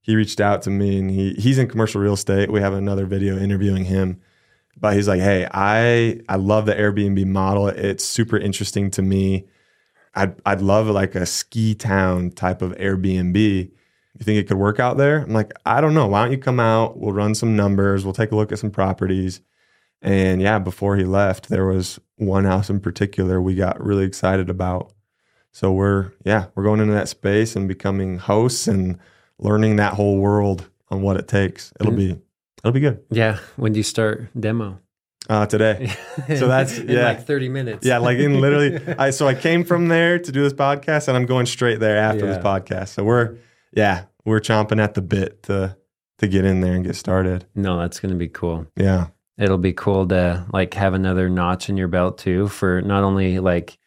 he 0.06 0.16
reached 0.16 0.40
out 0.40 0.62
to 0.62 0.70
me, 0.70 1.00
and 1.00 1.10
he 1.10 1.34
he's 1.34 1.58
in 1.58 1.68
commercial 1.68 2.00
real 2.00 2.14
estate. 2.14 2.52
We 2.52 2.62
have 2.62 2.74
another 2.74 3.08
video 3.08 3.40
interviewing 3.40 3.86
him, 3.86 4.22
but 4.80 4.94
he's 4.94 5.08
like, 5.08 5.20
"Hey, 5.20 5.48
I 5.52 6.22
I 6.30 6.36
love 6.36 6.68
the 6.68 6.76
Airbnb 6.76 7.26
model. 7.26 7.70
It's 7.70 8.06
super 8.06 8.38
interesting 8.38 8.92
to 8.92 9.02
me. 9.02 9.46
I'd 10.14 10.40
I'd 10.46 10.62
love 10.62 10.86
like 10.88 11.16
a 11.16 11.26
ski 11.26 11.74
town 11.74 12.30
type 12.30 12.62
of 12.62 12.74
Airbnb." 12.74 13.36
You 14.18 14.24
think 14.24 14.38
it 14.38 14.48
could 14.48 14.58
work 14.58 14.80
out 14.80 14.98
there? 14.98 15.24
I'm 15.24 15.34
like, 15.34 15.52
I 15.66 15.82
don't 15.82 15.96
know. 15.96 16.08
Why 16.08 16.24
don't 16.24 16.32
you 16.32 16.38
come 16.38 16.60
out? 16.60 16.98
We'll 16.98 17.12
run 17.12 17.36
some 17.36 17.56
numbers. 17.56 18.06
We'll 18.06 18.14
take 18.14 18.32
a 18.32 18.36
look 18.36 18.52
at 18.54 18.60
some 18.60 18.72
properties. 18.72 19.42
And 20.02 20.42
yeah, 20.42 20.60
before 20.60 20.96
he 20.96 21.04
left, 21.04 21.50
there 21.50 21.66
was 21.66 22.00
one 22.16 22.46
house 22.46 22.70
in 22.70 22.80
particular 22.80 23.42
we 23.42 23.56
got 23.56 23.84
really 23.84 24.06
excited 24.06 24.50
about. 24.50 24.94
So 25.52 25.72
we're 25.72 26.12
yeah, 26.24 26.46
we're 26.54 26.64
going 26.64 26.80
into 26.80 26.94
that 26.94 27.10
space 27.10 27.56
and 27.56 27.68
becoming 27.68 28.20
hosts 28.20 28.68
and 28.68 29.00
learning 29.40 29.78
that 29.78 29.94
whole 29.94 30.18
world 30.18 30.70
on 30.90 31.02
what 31.02 31.18
it 31.18 31.28
takes. 31.28 31.72
It'll 31.80 31.92
be 31.94 32.12
it'll 32.60 32.72
be 32.72 32.80
good. 32.80 33.04
Yeah, 33.10 33.40
when 33.56 33.74
do 33.74 33.80
you 33.80 33.84
start 33.84 34.28
demo? 34.40 34.80
Uh, 35.28 35.46
today. 35.48 35.92
So 36.38 36.48
that's- 36.48 36.78
in 36.78 36.90
yeah. 36.90 37.06
like 37.06 37.26
thirty 37.26 37.50
minutes. 37.50 37.86
Yeah, 37.86 37.98
like 37.98 38.18
in 38.20 38.40
literally 38.40 38.80
I 39.00 39.10
so 39.10 39.28
I 39.28 39.34
came 39.34 39.64
from 39.64 39.88
there 39.88 40.20
to 40.20 40.32
do 40.32 40.44
this 40.44 40.54
podcast 40.54 41.08
and 41.08 41.18
I'm 41.18 41.26
going 41.26 41.46
straight 41.46 41.80
there 41.80 41.98
after 41.98 42.26
this 42.26 42.38
podcast. 42.44 42.90
So 42.90 43.04
we're 43.04 43.38
yeah, 43.74 44.06
we're 44.24 44.40
chomping 44.40 44.80
at 44.82 44.94
the 44.94 45.02
bit 45.02 45.44
to 45.44 45.76
to 46.20 46.28
get 46.28 46.46
in 46.46 46.62
there 46.62 46.74
and 46.74 46.86
get 46.86 46.96
started. 46.96 47.46
no, 47.56 47.80
that's 47.80 48.00
gonna 48.00 48.16
be 48.16 48.28
cool. 48.30 48.68
Yeah. 48.78 49.08
It'll 49.38 49.58
be 49.58 49.74
cool 49.74 50.08
to 50.08 50.46
like 50.54 50.74
have 50.76 50.94
another 50.94 51.28
notch 51.28 51.68
in 51.70 51.76
your 51.76 51.90
belt 51.90 52.18
too 52.20 52.48
for 52.48 52.82
not 52.82 53.04
only 53.04 53.40
like 53.40 53.78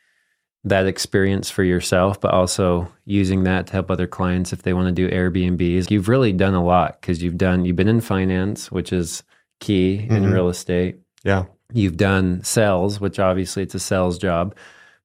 that 0.69 0.87
experience 0.87 1.51
for 1.51 1.63
yourself, 1.65 2.21
but 2.21 2.33
also 2.33 2.91
using 3.05 3.45
that 3.45 3.67
to 3.67 3.73
help 3.73 3.91
other 3.91 4.07
clients 4.07 4.53
if 4.53 4.63
they 4.63 4.73
want 4.73 4.87
to 4.89 4.93
do 4.93 5.09
Airbnbs. 5.15 5.91
You've 5.91 6.09
really 6.09 6.33
done 6.33 6.55
a 6.55 6.65
lot 6.65 7.01
because 7.01 7.23
you've 7.23 7.39
done 7.39 7.65
you've 7.65 7.77
been 7.77 7.89
in 7.89 8.01
finance, 8.01 8.71
which 8.71 8.93
is 8.93 9.23
key 9.61 10.07
in 10.09 10.25
Mhm. 10.25 10.33
real 10.33 10.49
estate. 10.49 10.97
Yeah. 11.25 11.45
You've 11.73 11.97
done 11.97 12.43
sales, 12.45 13.01
which 13.01 13.19
obviously 13.19 13.63
it's 13.63 13.75
a 13.75 13.81
sales 13.81 14.19
job, 14.19 14.55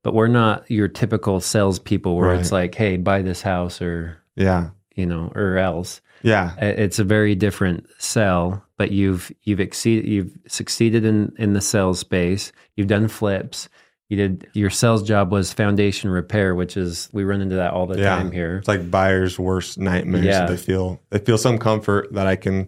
but 0.03 0.13
we're 0.13 0.27
not 0.27 0.69
your 0.69 0.87
typical 0.87 1.39
salespeople 1.39 2.15
where 2.15 2.33
it's 2.35 2.51
like, 2.51 2.75
hey, 2.75 2.97
buy 2.97 3.21
this 3.21 3.41
house 3.41 3.81
or 3.81 4.17
Yeah. 4.35 4.69
you 4.95 5.05
know, 5.05 5.31
or 5.35 5.57
else. 5.57 6.01
Yeah. 6.21 6.55
It's 6.61 6.99
a 6.99 7.03
very 7.03 7.35
different 7.35 7.85
sell, 7.97 8.63
but 8.77 8.91
you've 8.91 9.31
you've 9.43 9.59
exceeded 9.59 10.07
you've 10.07 10.31
succeeded 10.47 11.03
in 11.03 11.33
in 11.37 11.53
the 11.53 11.61
sales 11.61 11.99
space. 11.99 12.51
You've 12.77 12.87
done 12.87 13.07
flips. 13.09 13.67
You 14.13 14.27
did 14.27 14.47
your 14.53 14.69
sales 14.69 15.01
job 15.01 15.31
was 15.31 15.51
foundation 15.51 16.09
repair, 16.11 16.53
which 16.53 16.77
is 16.77 17.09
we 17.11 17.23
run 17.23 17.41
into 17.41 17.55
that 17.55 17.73
all 17.73 17.87
the 17.87 17.97
Yeah. 17.99 18.15
time 18.15 18.31
here. 18.31 18.57
It's 18.57 18.67
like 18.67 18.91
buyers' 18.91 19.39
worst 19.39 19.79
nightmares. 19.79 20.25
Yeah. 20.25 20.45
They 20.45 20.57
feel 20.57 21.01
they 21.09 21.17
feel 21.19 21.37
some 21.39 21.57
comfort 21.57 22.13
that 22.13 22.27
I 22.27 22.35
can 22.35 22.67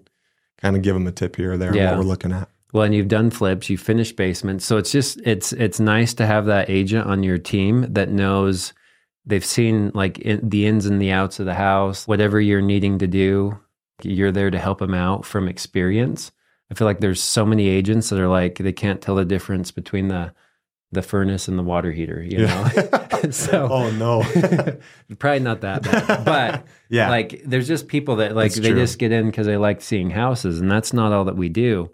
kind 0.62 0.76
of 0.76 0.82
give 0.82 0.96
them 0.96 1.06
a 1.06 1.12
tip 1.12 1.36
here 1.36 1.54
or 1.54 1.58
there 1.58 1.70
on 1.70 1.76
Yeah. 1.76 1.92
what 1.92 2.00
we're 2.00 2.06
looking 2.06 2.32
at. 2.32 2.50
Well, 2.74 2.84
and 2.84 2.96
you've 2.96 3.08
done 3.08 3.30
flips, 3.30 3.70
you've 3.70 3.80
finished 3.80 4.16
basements, 4.16 4.66
so 4.66 4.78
it's 4.78 4.92
just 4.92 5.22
it's 5.24 5.54
it's 5.54 5.80
nice 5.80 6.14
to 6.16 6.26
have 6.26 6.48
that 6.48 6.70
agent 6.70 7.06
on 7.06 7.22
your 7.24 7.38
team 7.38 7.86
that 7.94 8.10
knows 8.10 8.74
they've 9.26 9.46
seen 9.46 9.92
like 9.94 10.18
in, 10.20 10.50
the 10.50 10.66
ins 10.66 10.86
and 10.86 11.00
the 11.02 11.12
outs 11.12 11.40
of 11.40 11.46
the 11.46 11.54
house, 11.54 12.08
whatever 12.08 12.42
you're 12.42 12.62
needing 12.62 12.98
to 13.00 13.08
do. 13.08 13.58
you're 14.04 14.32
there 14.32 14.52
to 14.52 14.60
help 14.60 14.80
them 14.80 14.94
out 14.94 15.26
from 15.26 15.48
experience. 15.48 16.32
I 16.70 16.74
feel 16.74 16.86
like 16.86 17.00
there's 17.00 17.22
so 17.22 17.46
many 17.46 17.70
agents 17.70 18.10
that 18.10 18.20
are 18.20 18.28
like 18.28 18.58
they 18.58 18.74
can't 18.74 19.00
tell 19.02 19.16
the 19.16 19.24
difference 19.24 19.72
between 19.72 20.10
the 20.10 20.34
the 20.92 21.02
furnace 21.02 21.48
and 21.48 21.58
the 21.60 21.64
water 21.64 21.92
heater, 21.92 22.22
you 22.24 22.42
Yeah. 22.42 22.72
know. 23.24 23.30
so 23.32 23.68
oh 23.72 23.92
no. 23.92 24.24
probably 25.20 25.40
not 25.40 25.62
that 25.62 25.84
bad, 25.84 26.26
but 26.26 26.66
yeah. 26.90 27.10
like 27.10 27.42
there's 27.46 27.68
just 27.68 27.88
people 27.88 28.18
that 28.18 28.36
like 28.36 28.52
That's 28.52 28.62
they 28.62 28.70
true. 28.72 28.80
just 28.80 29.00
get 29.00 29.12
in 29.12 29.26
because 29.28 29.48
they 29.48 29.58
like 29.58 29.82
seeing 29.82 30.10
houses, 30.10 30.60
and 30.62 30.72
that's 30.72 30.94
not 30.94 31.12
all 31.12 31.26
that 31.26 31.36
we 31.36 31.50
do. 31.50 31.92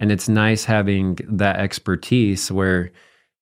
And 0.00 0.12
it's 0.12 0.28
nice 0.28 0.64
having 0.64 1.18
that 1.28 1.56
expertise 1.56 2.50
where 2.52 2.92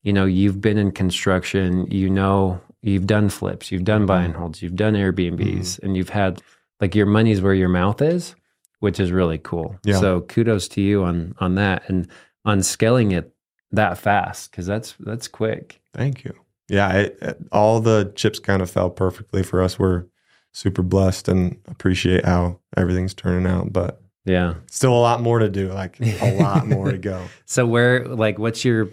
you 0.02 0.12
know 0.12 0.24
you've 0.24 0.60
been 0.60 0.78
in 0.78 0.92
construction, 0.92 1.86
you 1.90 2.08
know 2.08 2.60
you've 2.82 3.06
done 3.06 3.28
flips, 3.28 3.70
you've 3.70 3.84
done 3.84 4.06
buy 4.06 4.22
and 4.22 4.34
holds, 4.34 4.60
you've 4.62 4.76
done 4.76 4.94
Airbnbs, 4.94 5.38
Mm-hmm. 5.38 5.86
and 5.86 5.96
you've 5.96 6.08
had 6.08 6.42
like 6.80 6.94
your 6.94 7.06
money's 7.06 7.40
where 7.40 7.54
your 7.54 7.68
mouth 7.68 8.02
is, 8.02 8.34
which 8.80 8.98
is 8.98 9.12
really 9.12 9.38
cool. 9.38 9.76
Yeah. 9.84 9.98
So 10.00 10.20
kudos 10.22 10.68
to 10.68 10.80
you 10.80 11.04
on 11.04 11.34
on 11.38 11.54
that 11.56 11.88
and 11.88 12.08
on 12.44 12.62
scaling 12.62 13.12
it 13.12 13.32
that 13.72 13.98
fast 13.98 14.50
because 14.50 14.66
that's 14.66 14.94
that's 15.00 15.28
quick. 15.28 15.80
Thank 15.94 16.24
you. 16.24 16.34
Yeah, 16.68 16.92
it, 16.92 17.18
it- 17.20 17.28
uh, 17.52 17.54
all 17.54 17.80
the 17.80 18.12
chips 18.14 18.38
kind 18.38 18.62
of 18.62 18.70
fell 18.70 18.90
perfectly 18.90 19.42
for 19.42 19.60
us. 19.62 19.78
We're 19.78 20.04
super 20.52 20.82
blessed 20.82 21.28
and 21.28 21.58
appreciate 21.66 22.24
how 22.24 22.60
everything's 22.76 23.14
turning 23.14 23.50
out, 23.50 23.72
but 23.72 24.00
Yeah. 24.24 24.54
still 24.70 24.92
a 24.92 25.00
lot 25.00 25.20
more 25.22 25.38
to 25.38 25.48
do. 25.48 25.72
Like 25.72 25.98
a 26.00 26.38
lot 26.42 26.66
more 26.66 26.90
to 26.90 26.98
go. 26.98 27.24
So 27.46 27.66
where 27.66 28.04
like 28.06 28.38
what's 28.38 28.64
your 28.64 28.88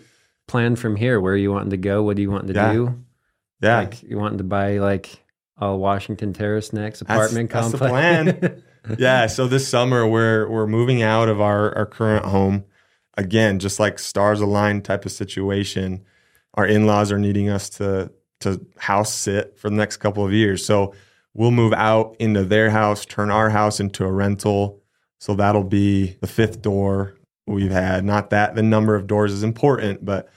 plan 0.47 0.75
from 0.75 0.95
here? 0.95 1.19
Where 1.19 1.33
are 1.33 1.37
you 1.37 1.51
wanting 1.51 1.69
to 1.71 1.77
go? 1.77 2.01
What 2.03 2.15
do 2.15 2.21
you 2.21 2.31
want 2.31 2.47
to 2.47 2.53
Yeah. 2.53 2.73
do? 2.73 3.03
Yeah, 3.61 3.77
Like 3.79 4.01
you 4.03 4.17
wanting 4.17 4.37
to 4.37 4.45
buy 4.45 4.77
like 4.77 5.21
a 5.57 5.75
Washington 5.75 6.31
Terrace 6.33 6.71
next 6.71 6.99
That's- 7.01 7.17
apartment 7.17 7.49
that's 7.51 7.71
the 7.71 7.77
plan. 7.77 8.63
yeah. 8.97 9.27
So 9.27 9.47
this 9.49 9.67
summer 9.67 10.07
we're 10.07 10.47
we're 10.49 10.67
moving 10.67 11.01
out 11.01 11.27
of 11.27 11.41
our 11.41 11.75
our 11.77 11.85
current 11.85 12.25
home. 12.25 12.63
Again, 13.19 13.59
just 13.59 13.79
like 13.79 13.99
stars 13.99 14.39
aligned 14.39 14.85
type 14.85 15.05
of 15.05 15.11
situation. 15.11 16.05
Our 16.53 16.65
in 16.65 16.87
laws 16.87 17.11
are 17.11 17.19
needing 17.19 17.49
us 17.49 17.69
to 17.71 18.11
to 18.41 18.65
house 18.77 19.13
sit 19.13 19.57
for 19.59 19.69
the 19.69 19.75
next 19.75 19.97
couple 19.97 20.25
of 20.25 20.31
years. 20.31 20.65
So 20.65 20.93
we'll 21.33 21.51
move 21.51 21.73
out 21.73 22.15
into 22.19 22.45
their 22.45 22.69
house, 22.69 23.05
turn 23.05 23.29
our 23.29 23.49
house 23.49 23.81
into 23.81 24.05
a 24.05 24.11
rental. 24.11 24.81
So 25.19 25.33
that'll 25.35 25.65
be 25.65 26.15
the 26.21 26.27
fifth 26.27 26.61
door 26.61 27.15
we've 27.45 27.69
had. 27.71 28.05
Not 28.05 28.29
that 28.29 28.55
the 28.55 28.63
number 28.63 28.95
of 28.95 29.07
doors 29.07 29.33
is 29.33 29.43
important, 29.43 30.05
but 30.05 30.29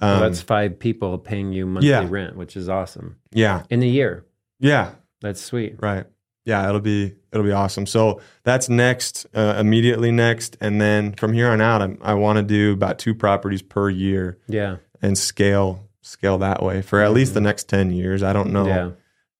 Well, 0.00 0.14
um, 0.14 0.20
that's 0.20 0.40
five 0.40 0.78
people 0.78 1.18
paying 1.18 1.52
you 1.52 1.66
monthly 1.66 1.88
Yeah. 1.90 2.06
rent, 2.08 2.36
which 2.36 2.56
is 2.56 2.68
awesome. 2.68 3.16
yeah, 3.32 3.64
In 3.68 3.82
a 3.82 3.86
year. 3.86 4.24
yeah. 4.60 4.92
That's 5.20 5.40
sweet. 5.40 5.74
Right. 5.80 6.06
Yeah, 6.48 6.66
it'll 6.66 6.80
be 6.80 7.14
it'll 7.30 7.44
be 7.44 7.52
awesome. 7.52 7.84
So 7.84 8.20
that's 8.42 8.70
next, 8.70 9.26
uh, 9.34 9.56
immediately 9.60 10.10
next, 10.10 10.56
and 10.62 10.80
then 10.80 11.12
from 11.12 11.34
here 11.34 11.48
on 11.50 11.60
out, 11.60 11.82
I'm, 11.82 11.98
I 12.00 12.14
want 12.14 12.38
to 12.38 12.42
do 12.42 12.72
about 12.72 12.98
two 12.98 13.14
properties 13.14 13.60
per 13.60 13.90
year 13.90 14.38
Yeah. 14.48 14.76
and 15.02 15.16
scale 15.18 15.84
scale 16.00 16.38
that 16.38 16.62
way 16.62 16.80
for 16.80 17.00
at 17.02 17.12
least 17.12 17.34
the 17.34 17.42
next 17.42 17.68
ten 17.68 17.90
years. 17.92 18.22
I 18.22 18.32
don't 18.32 18.50
know 18.50 18.66
Yeah. 18.66 18.90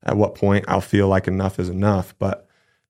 at 0.05 0.19
what 0.19 0.35
point 0.35 0.67
I'll 0.69 0.83
feel 0.83 1.09
like 1.09 1.27
enough 1.27 1.59
is 1.59 1.71
enough, 1.71 2.15
but 2.19 2.47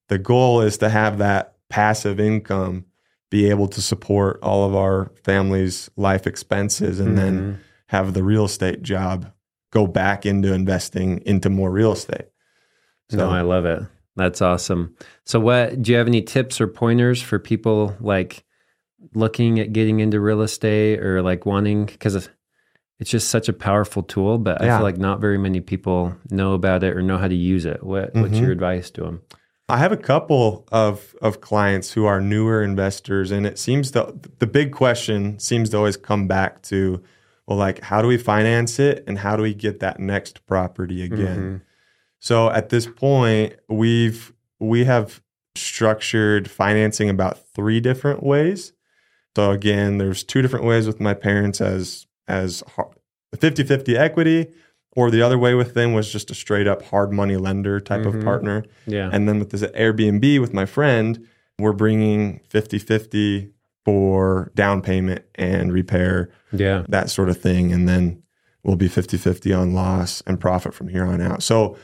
the 0.08 0.18
goal 0.18 0.62
is 0.62 0.78
to 0.78 0.88
have 0.88 1.18
that 1.18 1.54
passive 1.68 2.18
income 2.18 2.86
be 3.30 3.48
able 3.50 3.68
to 3.68 3.80
support 3.80 4.40
all 4.42 4.66
of 4.66 4.74
our 4.74 5.12
family's 5.22 5.90
life 5.96 6.26
expenses, 6.26 6.98
and 6.98 7.16
then 7.16 7.38
Mhm. 7.40 7.56
have 7.86 8.14
the 8.14 8.24
real 8.24 8.46
estate 8.46 8.82
job 8.82 9.26
go 9.70 9.86
back 9.86 10.26
into 10.26 10.52
investing 10.52 11.22
into 11.24 11.48
more 11.50 11.70
real 11.70 11.92
estate. 11.92 12.26
no, 13.12 13.30
I 13.30 13.42
love 13.42 13.64
it. 13.64 13.82
That's 14.18 14.42
awesome. 14.42 14.94
So 15.24 15.38
what 15.40 15.80
do 15.80 15.92
you 15.92 15.96
have 15.98 16.08
any 16.08 16.22
tips 16.22 16.60
or 16.60 16.66
pointers 16.66 17.22
for 17.22 17.38
people 17.38 17.96
like 18.00 18.44
looking 19.14 19.60
at 19.60 19.72
getting 19.72 20.00
into 20.00 20.20
real 20.20 20.42
estate 20.42 20.98
or 21.00 21.22
like 21.22 21.46
wanting 21.46 21.86
because 21.86 22.28
it's 22.98 23.10
just 23.10 23.28
such 23.28 23.48
a 23.48 23.52
powerful 23.52 24.02
tool, 24.02 24.38
but 24.38 24.60
I 24.60 24.66
feel 24.76 24.82
like 24.82 24.98
not 24.98 25.20
very 25.20 25.38
many 25.38 25.60
people 25.60 26.16
know 26.30 26.52
about 26.54 26.82
it 26.82 26.96
or 26.96 27.00
know 27.02 27.16
how 27.16 27.28
to 27.28 27.34
use 27.34 27.64
it. 27.64 27.82
What 27.84 28.12
what's 28.14 28.34
Mhm. 28.38 28.42
your 28.42 28.50
advice 28.50 28.90
to 28.92 29.02
them? 29.02 29.22
I 29.68 29.76
have 29.76 29.92
a 29.92 29.96
couple 29.96 30.66
of 30.72 31.14
of 31.22 31.40
clients 31.40 31.92
who 31.92 32.06
are 32.06 32.20
newer 32.20 32.60
investors, 32.62 33.30
and 33.30 33.46
it 33.46 33.56
seems 33.56 33.92
to 33.92 34.14
the 34.40 34.46
big 34.48 34.72
question 34.72 35.38
seems 35.38 35.70
to 35.70 35.76
always 35.76 35.96
come 35.96 36.26
back 36.26 36.62
to, 36.62 37.00
well, 37.46 37.58
like 37.58 37.80
how 37.84 38.02
do 38.02 38.08
we 38.08 38.16
finance 38.18 38.80
it, 38.80 39.04
and 39.06 39.18
how 39.18 39.36
do 39.36 39.44
we 39.44 39.54
get 39.54 39.78
that 39.78 40.00
next 40.00 40.44
property 40.46 41.02
again? 41.04 41.38
Mhm. 41.38 41.67
So 42.20 42.50
at 42.50 42.68
this 42.68 42.86
point, 42.86 43.54
we've 43.68 44.32
we 44.60 44.84
have 44.84 45.20
structured 45.54 46.50
financing 46.50 47.08
about 47.10 47.38
three 47.54 47.80
different 47.80 48.22
ways. 48.22 48.72
So 49.36 49.50
again, 49.52 49.98
there's 49.98 50.24
two 50.24 50.42
different 50.42 50.64
ways 50.64 50.86
with 50.86 51.00
my 51.00 51.14
parents 51.14 51.60
as 51.60 52.06
as 52.26 52.62
50-50 53.36 53.94
equity, 53.96 54.48
or 54.96 55.10
the 55.10 55.22
other 55.22 55.38
way 55.38 55.54
with 55.54 55.74
them 55.74 55.92
was 55.94 56.10
just 56.10 56.30
a 56.30 56.34
straight 56.34 56.66
up 56.66 56.82
hard 56.82 57.12
money 57.12 57.36
lender 57.36 57.78
type 57.80 58.02
Mhm. 58.02 58.18
of 58.18 58.24
partner. 58.24 58.64
Yeah. 58.86 59.08
And 59.12 59.28
then 59.28 59.38
with 59.38 59.50
this 59.50 59.62
Airbnb 59.62 60.40
with 60.40 60.52
my 60.52 60.66
friend, 60.66 61.26
we're 61.58 61.72
bringing 61.72 62.40
50 62.48 62.78
50 62.78 63.50
for 63.84 64.50
down 64.54 64.82
payment 64.82 65.22
and 65.36 65.72
repair, 65.72 66.30
yeah. 66.52 66.84
that 66.88 67.08
sort 67.10 67.28
of 67.30 67.40
thing. 67.40 67.72
And 67.72 67.88
then 67.88 68.22
we'll 68.62 68.76
be 68.76 68.88
50 68.88 69.16
50 69.16 69.52
on 69.52 69.72
loss 69.72 70.22
and 70.26 70.38
profit 70.40 70.74
from 70.74 70.88
here 70.88 71.04
on 71.04 71.20
out. 71.22 71.42
So, 71.42 71.76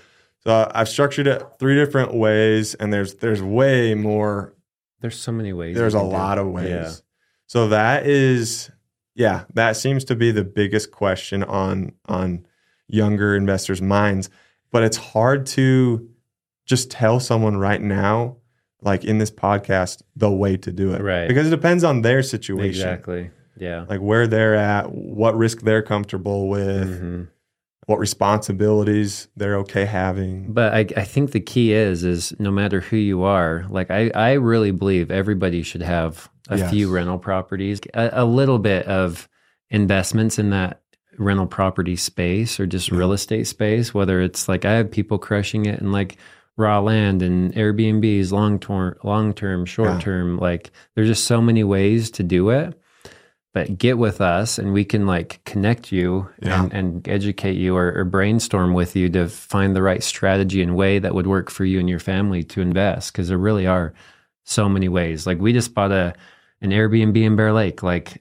so 0.47 0.71
I've 0.75 0.89
structured 0.89 1.27
it 1.27 1.43
three 1.59 1.75
different 1.75 2.15
ways, 2.15 2.75
and 2.75 2.93
there's 2.93 3.15
there's 3.15 3.43
way 3.43 3.95
more. 3.95 4.55
There's 5.01 5.19
so 5.21 5.33
many 5.33 5.53
ways. 5.53 5.77
There's 5.77 5.95
a 5.95 6.03
lot 6.03 6.39
of 6.39 6.49
ways. 6.49 6.69
Yeah. 6.71 6.93
So 7.47 7.69
that 7.69 8.07
is, 8.07 8.71
yeah, 9.15 9.45
that 9.55 9.77
seems 9.77 10.05
to 10.05 10.17
be 10.17 10.31
the 10.31 10.45
biggest 10.45 10.91
question 10.91 11.43
on 11.45 11.93
on 12.07 12.47
younger 12.89 13.37
investors' 13.37 13.83
minds. 13.83 14.31
But 14.71 14.83
it's 14.83 14.97
hard 14.97 15.47
to 15.49 16.09
just 16.67 16.91
tell 16.91 17.21
someone 17.21 17.57
right 17.59 17.81
now, 17.81 18.39
like 18.81 19.05
in 19.05 19.19
this 19.19 19.31
podcast, 19.31 20.03
the 20.17 20.31
way 20.31 20.57
to 20.57 20.73
do 20.73 20.93
it, 20.95 21.01
Right. 21.03 21.29
Because 21.29 21.47
it 21.47 21.51
depends 21.51 21.85
on 21.85 22.01
their 22.03 22.23
situation, 22.23 22.69
Exactly. 22.69 23.31
Yeah. 23.59 23.85
like 23.89 24.01
where 24.01 24.27
they're 24.27 24.55
at, 24.57 24.91
what 24.93 25.37
risk 25.37 25.61
they're 25.61 25.83
comfortable 25.83 26.49
with, 26.49 27.03
Mhm. 27.03 27.29
What 27.87 27.99
responsibilities 27.99 29.29
they're 29.37 29.57
okay 29.59 29.85
having. 29.85 30.53
But 30.53 30.73
I, 30.75 30.81
I 30.97 31.05
think 31.05 31.33
the 31.33 31.41
key 31.41 31.73
is 31.73 32.05
is 32.05 32.35
no 32.39 32.51
matter 32.51 32.81
who 32.81 32.97
you 32.97 33.23
are, 33.25 33.65
like 33.69 33.91
I, 33.91 34.11
I 34.15 34.33
really 34.35 34.71
believe 34.71 35.11
everybody 35.11 35.63
should 35.63 35.83
have 35.83 36.29
a 36.49 36.59
Yes. 36.59 36.71
few 36.71 36.91
rental 36.91 37.19
properties, 37.19 37.81
a, 37.95 38.11
a 38.13 38.25
little 38.25 38.59
bit 38.59 38.87
of 38.87 39.29
investments 39.71 40.39
in 40.39 40.51
that 40.51 40.83
rental 41.19 41.47
property 41.47 41.97
space 41.97 42.59
or 42.61 42.67
just 42.67 42.91
real 42.91 43.13
estate 43.13 43.47
space. 43.47 43.95
Whether 43.95 44.21
it's 44.21 44.49
like 44.49 44.65
I 44.65 44.73
have 44.73 44.91
people 44.91 45.19
crushing 45.19 45.67
it 45.67 45.81
in 45.81 45.91
like 45.93 46.17
raw 46.57 46.81
land 46.81 47.23
and 47.23 47.53
Airbnbs, 47.55 48.31
long 48.31 48.59
term, 48.59 48.97
long 49.03 49.33
term, 49.33 49.65
short 49.65 49.91
Yeah. 49.95 49.99
term. 50.01 50.39
Like 50.39 50.71
there's 50.95 51.09
just 51.09 51.25
so 51.25 51.41
many 51.41 51.65
ways 51.65 52.11
to 52.13 52.23
do 52.23 52.51
it. 52.51 52.79
But 53.55 53.79
get 53.79 53.97
with 53.99 54.21
us 54.21 54.59
and 54.59 54.73
we 54.75 54.85
can 54.85 55.07
like 55.07 55.41
connect 55.45 55.91
you 55.93 56.29
Yeah. 56.43 56.65
and, 56.65 56.73
and 56.75 57.09
educate 57.09 57.55
you 57.57 57.77
or, 57.77 57.93
or 57.97 58.05
brainstorm 58.05 58.75
with 58.75 58.95
you 58.97 59.09
to 59.11 59.29
find 59.29 59.75
the 59.75 59.81
right 59.83 60.03
strategy 60.03 60.61
and 60.61 60.75
way 60.77 60.99
that 60.99 61.15
would 61.15 61.27
work 61.29 61.51
for 61.51 61.65
you 61.65 61.79
and 61.81 61.89
your 61.89 62.01
family 62.01 62.43
to 62.43 62.61
invest. 62.61 63.15
Cause 63.15 63.29
there 63.29 63.39
really 63.39 63.67
are 63.67 63.95
so 64.43 64.69
many 64.69 64.89
ways. 64.89 65.27
Like 65.27 65.39
we 65.39 65.53
just 65.53 65.73
bought 65.73 65.93
a 65.93 66.15
an 66.61 66.71
Airbnb 66.71 67.17
in 67.17 67.37
Bear 67.37 67.53
Lake. 67.53 67.83
Like 67.83 68.21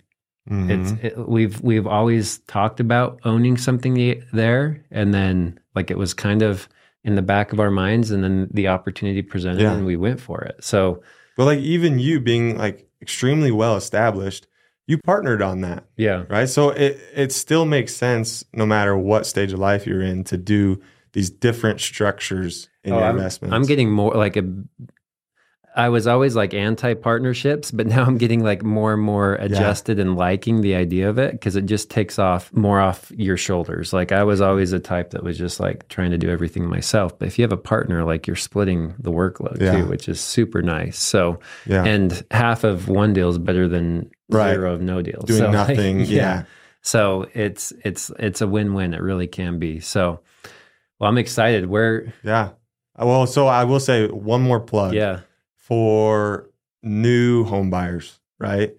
Mhm. 0.49 0.69
it's 0.69 0.91
it, 1.03 1.27
we've 1.29 1.61
we've 1.61 1.87
always 1.87 2.39
talked 2.47 2.79
about 2.81 3.17
owning 3.23 3.55
something 3.57 4.21
there, 4.33 4.83
and 4.91 5.13
then 5.13 5.57
like 5.73 5.89
it 5.89 5.97
was 5.97 6.13
kind 6.13 6.41
of 6.41 6.67
in 7.05 7.15
the 7.15 7.21
back 7.21 7.53
of 7.53 7.59
our 7.61 7.71
minds, 7.71 8.11
and 8.11 8.23
then 8.25 8.49
the 8.53 8.67
opportunity 8.67 9.21
presented, 9.21 9.61
Yeah. 9.61 9.73
and 9.73 9.85
we 9.85 9.95
went 9.95 10.19
for 10.19 10.41
it. 10.41 10.57
So 10.61 11.01
but 11.37 11.45
like 11.45 11.59
even 11.59 11.97
you 11.97 12.19
being 12.19 12.57
like 12.57 12.85
extremely 13.01 13.51
well 13.51 13.77
established, 13.77 14.45
you 14.87 14.97
partnered 14.97 15.41
on 15.41 15.61
that. 15.61 15.85
yeah, 15.97 16.23
right? 16.29 16.49
So 16.49 16.69
it 16.69 16.99
it 17.15 17.31
still 17.31 17.65
makes 17.65 17.95
sense 17.95 18.43
no 18.53 18.65
matter 18.65 18.97
what 18.97 19.25
stage 19.25 19.53
of 19.53 19.59
life 19.59 19.87
you're 19.87 20.01
in 20.01 20.23
to 20.25 20.37
do 20.37 20.81
these 21.13 21.29
different 21.29 21.79
structures 21.79 22.69
in 22.83 22.91
Oh, 22.93 22.97
your 22.97 23.07
I'm, 23.07 23.15
investments. 23.17 23.53
I'm 23.53 23.63
getting 23.63 23.91
more 23.91 24.13
like 24.13 24.35
a. 24.35 24.43
I 25.75 25.89
was 25.89 26.05
always 26.05 26.35
like 26.35 26.53
anti 26.53 26.93
partnerships, 26.93 27.71
but 27.71 27.87
now 27.87 28.03
I'm 28.03 28.19
getting 28.19 28.43
like 28.43 28.61
more 28.61 28.93
and 28.93 29.01
more 29.01 29.33
adjusted 29.35 29.97
and 29.99 30.15
liking 30.15 30.61
the 30.61 30.75
idea 30.75 31.09
of 31.09 31.17
it 31.17 31.31
because 31.31 31.55
it 31.55 31.65
just 31.65 31.89
takes 31.89 32.19
off 32.19 32.53
more 32.53 32.79
off 32.79 33.11
your 33.15 33.37
shoulders. 33.37 33.91
Like 33.91 34.11
I 34.11 34.23
was 34.23 34.39
always 34.39 34.71
a 34.71 34.79
type 34.79 35.11
that 35.11 35.23
was 35.23 35.35
just 35.35 35.59
like 35.59 35.87
trying 35.87 36.11
to 36.11 36.17
do 36.19 36.29
everything 36.29 36.67
myself. 36.69 37.17
But 37.17 37.27
if 37.27 37.39
you 37.39 37.43
have 37.43 37.51
a 37.51 37.57
partner, 37.57 38.03
like 38.03 38.27
you're 38.27 38.35
splitting 38.35 38.93
the 38.99 39.11
workload 39.11 39.59
Yeah. 39.59 39.79
too, 39.81 39.85
which 39.87 40.07
is 40.07 40.21
super 40.21 40.61
nice. 40.61 40.99
So, 40.99 41.39
yeah, 41.65 41.83
and 41.83 42.23
half 42.29 42.63
of 42.63 42.87
one 42.87 43.13
deal 43.13 43.29
is 43.29 43.39
better 43.39 43.67
than 43.67 44.11
Right. 44.33 44.53
zero 44.53 44.73
of 44.73 44.81
no 44.81 45.01
deals. 45.01 45.25
doing 45.25 45.39
So, 45.39 45.45
like, 45.45 45.53
nothing. 45.53 45.99
yeah. 46.05 46.43
So 46.81 47.27
it's 47.33 47.71
it's 47.85 48.11
it's 48.19 48.41
a 48.41 48.47
win 48.47 48.73
win. 48.73 48.93
It 48.93 49.01
really 49.01 49.27
can 49.27 49.59
be. 49.59 49.79
So, 49.79 50.19
well, 50.99 51.09
I'm 51.09 51.17
excited. 51.17 51.65
Where 51.67 52.13
yeah, 52.23 52.49
Uh, 52.99 53.05
Well, 53.05 53.25
so 53.27 53.47
I 53.47 53.63
will 53.63 53.79
say 53.79 54.07
one 54.07 54.41
more 54.41 54.59
plug. 54.59 54.93
yeah. 54.93 55.21
for 55.55 56.49
new 56.81 57.45
home 57.45 57.69
buyers, 57.69 58.19
right? 58.39 58.73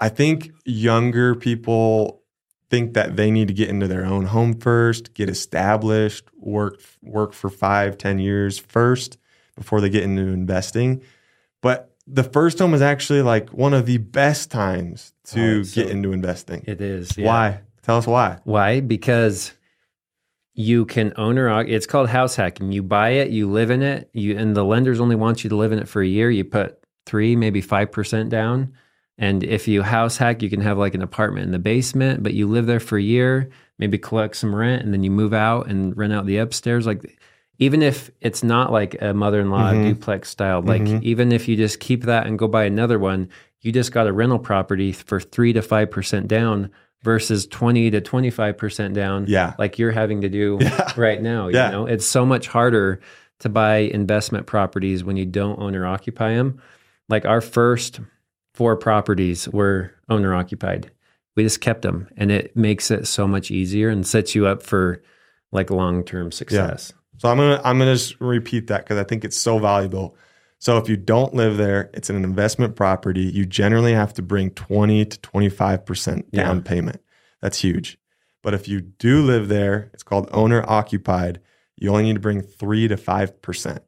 I 0.00 0.08
think 0.08 0.50
younger 0.64 1.36
people 1.36 2.22
think 2.68 2.94
that 2.94 3.14
they 3.14 3.30
need 3.30 3.46
to 3.46 3.54
get 3.54 3.68
into 3.68 3.86
their 3.86 4.04
own 4.04 4.26
home 4.26 4.54
first, 4.54 5.14
get 5.14 5.28
established, 5.28 6.24
work 6.36 6.80
work 7.02 7.32
for 7.32 7.48
five, 7.48 7.96
ten 7.96 8.18
years 8.18 8.58
first 8.58 9.18
before 9.54 9.80
they 9.80 9.88
get 9.88 10.02
into 10.02 10.22
investing. 10.22 11.00
But 11.62 11.93
the 12.06 12.24
first 12.24 12.58
home 12.58 12.74
is 12.74 12.82
actually 12.82 13.22
like 13.22 13.50
one 13.50 13.74
of 13.74 13.86
the 13.86 13.98
best 13.98 14.50
times 14.50 15.12
to 15.26 15.60
Oh, 15.60 15.62
so 15.62 15.82
get 15.82 15.90
into 15.90 16.12
investing. 16.12 16.64
It 16.66 16.80
is. 16.80 17.16
yeah. 17.16 17.26
Why? 17.26 17.60
Tell 17.82 17.96
us 17.98 18.06
why. 18.06 18.40
Why? 18.44 18.80
Because 18.80 19.52
you 20.54 20.84
can 20.86 21.12
own 21.16 21.38
or 21.38 21.62
it's 21.64 21.86
called 21.86 22.08
house 22.08 22.36
hacking. 22.36 22.72
You 22.72 22.82
buy 22.82 23.10
it, 23.10 23.30
you 23.30 23.50
live 23.50 23.70
in 23.70 23.82
it, 23.82 24.08
you 24.12 24.38
and 24.38 24.56
the 24.56 24.64
lenders 24.64 25.00
only 25.00 25.16
want 25.16 25.44
you 25.44 25.50
to 25.50 25.56
live 25.56 25.72
in 25.72 25.78
it 25.78 25.88
for 25.88 26.00
a 26.00 26.06
year. 26.06 26.30
You 26.30 26.44
put 26.44 26.78
three, 27.06 27.36
maybe 27.36 27.60
five 27.60 27.90
percent 27.90 28.30
down. 28.30 28.74
And 29.18 29.44
if 29.44 29.68
you 29.68 29.82
house 29.82 30.16
hack, 30.16 30.42
you 30.42 30.50
can 30.50 30.60
have 30.60 30.76
like 30.78 30.94
an 30.94 31.02
apartment 31.02 31.46
in 31.46 31.52
the 31.52 31.58
basement, 31.58 32.22
but 32.22 32.34
you 32.34 32.48
live 32.48 32.66
there 32.66 32.80
for 32.80 32.98
a 32.98 33.02
year, 33.02 33.48
maybe 33.78 33.96
collect 33.96 34.36
some 34.36 34.54
rent, 34.54 34.82
and 34.82 34.92
then 34.92 35.04
you 35.04 35.10
move 35.10 35.32
out 35.32 35.68
and 35.68 35.96
rent 35.96 36.12
out 36.12 36.26
the 36.26 36.38
upstairs. 36.38 36.84
Like 36.86 37.18
even 37.58 37.82
if 37.82 38.10
it's 38.20 38.42
not 38.42 38.72
like 38.72 39.00
a 39.00 39.14
mother-in-law 39.14 39.72
Mhm. 39.72 39.84
duplex 39.88 40.28
style, 40.28 40.62
like 40.62 40.82
Mhm. 40.82 41.02
even 41.02 41.32
if 41.32 41.46
you 41.48 41.56
just 41.56 41.80
keep 41.80 42.04
that 42.04 42.26
and 42.26 42.38
go 42.38 42.48
buy 42.48 42.64
another 42.64 42.98
one, 42.98 43.28
you 43.60 43.72
just 43.72 43.92
got 43.92 44.06
a 44.06 44.12
rental 44.12 44.38
property 44.38 44.92
for 44.92 45.20
three 45.20 45.52
to 45.52 45.62
five 45.62 45.90
percent 45.90 46.28
down 46.28 46.70
versus 47.02 47.46
twenty 47.46 47.90
to 47.90 48.00
twenty-five 48.00 48.56
percent 48.58 48.94
down 48.94 49.26
Yeah. 49.28 49.54
like 49.58 49.78
you're 49.78 49.92
having 49.92 50.20
to 50.22 50.28
do 50.28 50.58
Yeah. 50.60 50.90
right 50.96 51.20
now. 51.22 51.48
Yeah. 51.48 51.66
You 51.66 51.72
know, 51.72 51.86
it's 51.86 52.06
so 52.06 52.24
much 52.26 52.48
harder 52.48 53.00
to 53.40 53.48
buy 53.48 53.76
investment 53.78 54.46
properties 54.46 55.04
when 55.04 55.16
you 55.16 55.26
don't 55.26 55.58
own 55.60 55.74
or 55.74 55.86
occupy 55.86 56.34
them. 56.34 56.58
Like 57.08 57.26
our 57.26 57.40
first 57.40 58.00
four 58.54 58.76
properties 58.76 59.48
were 59.48 59.90
owner 60.08 60.34
occupied. 60.34 60.90
We 61.36 61.42
just 61.42 61.60
kept 61.60 61.82
them, 61.82 62.08
and 62.16 62.30
it 62.30 62.56
makes 62.56 62.90
it 62.92 63.06
so 63.08 63.26
much 63.26 63.50
easier 63.50 63.88
and 63.88 64.06
sets 64.06 64.34
you 64.36 64.46
up 64.46 64.62
for 64.62 65.02
like 65.52 65.70
long 65.70 66.04
term 66.04 66.30
success. 66.32 66.92
So 67.18 67.28
I'm 67.28 67.36
gonna 67.36 67.60
I'm 67.64 67.78
gonna 67.78 67.94
just 67.94 68.20
repeat 68.20 68.66
that 68.68 68.84
because 68.84 68.98
I 68.98 69.04
think 69.04 69.24
it's 69.24 69.36
so 69.36 69.58
valuable. 69.58 70.16
So 70.58 70.78
if 70.78 70.88
you 70.88 70.96
don't 70.96 71.34
live 71.34 71.56
there, 71.56 71.90
it's 71.94 72.08
an 72.10 72.22
investment 72.24 72.74
property. 72.74 73.22
You 73.22 73.44
generally 73.44 73.92
have 73.92 74.14
to 74.14 74.22
bring 74.22 74.50
20 74.50 75.04
to 75.04 75.20
25 75.20 75.84
percent 75.86 76.30
down 76.32 76.56
Yeah. 76.56 76.62
payment. 76.62 77.00
That's 77.40 77.58
huge. 77.60 77.98
But 78.42 78.54
if 78.54 78.68
you 78.68 78.80
do 78.80 79.22
live 79.22 79.48
there, 79.48 79.90
it's 79.94 80.02
called 80.02 80.28
owner 80.32 80.64
occupied. 80.68 81.40
You 81.76 81.90
only 81.90 82.04
need 82.04 82.14
to 82.14 82.20
bring 82.20 82.40
three 82.42 82.88
to 82.88 82.96
five 82.96 83.40
percent. 83.42 83.82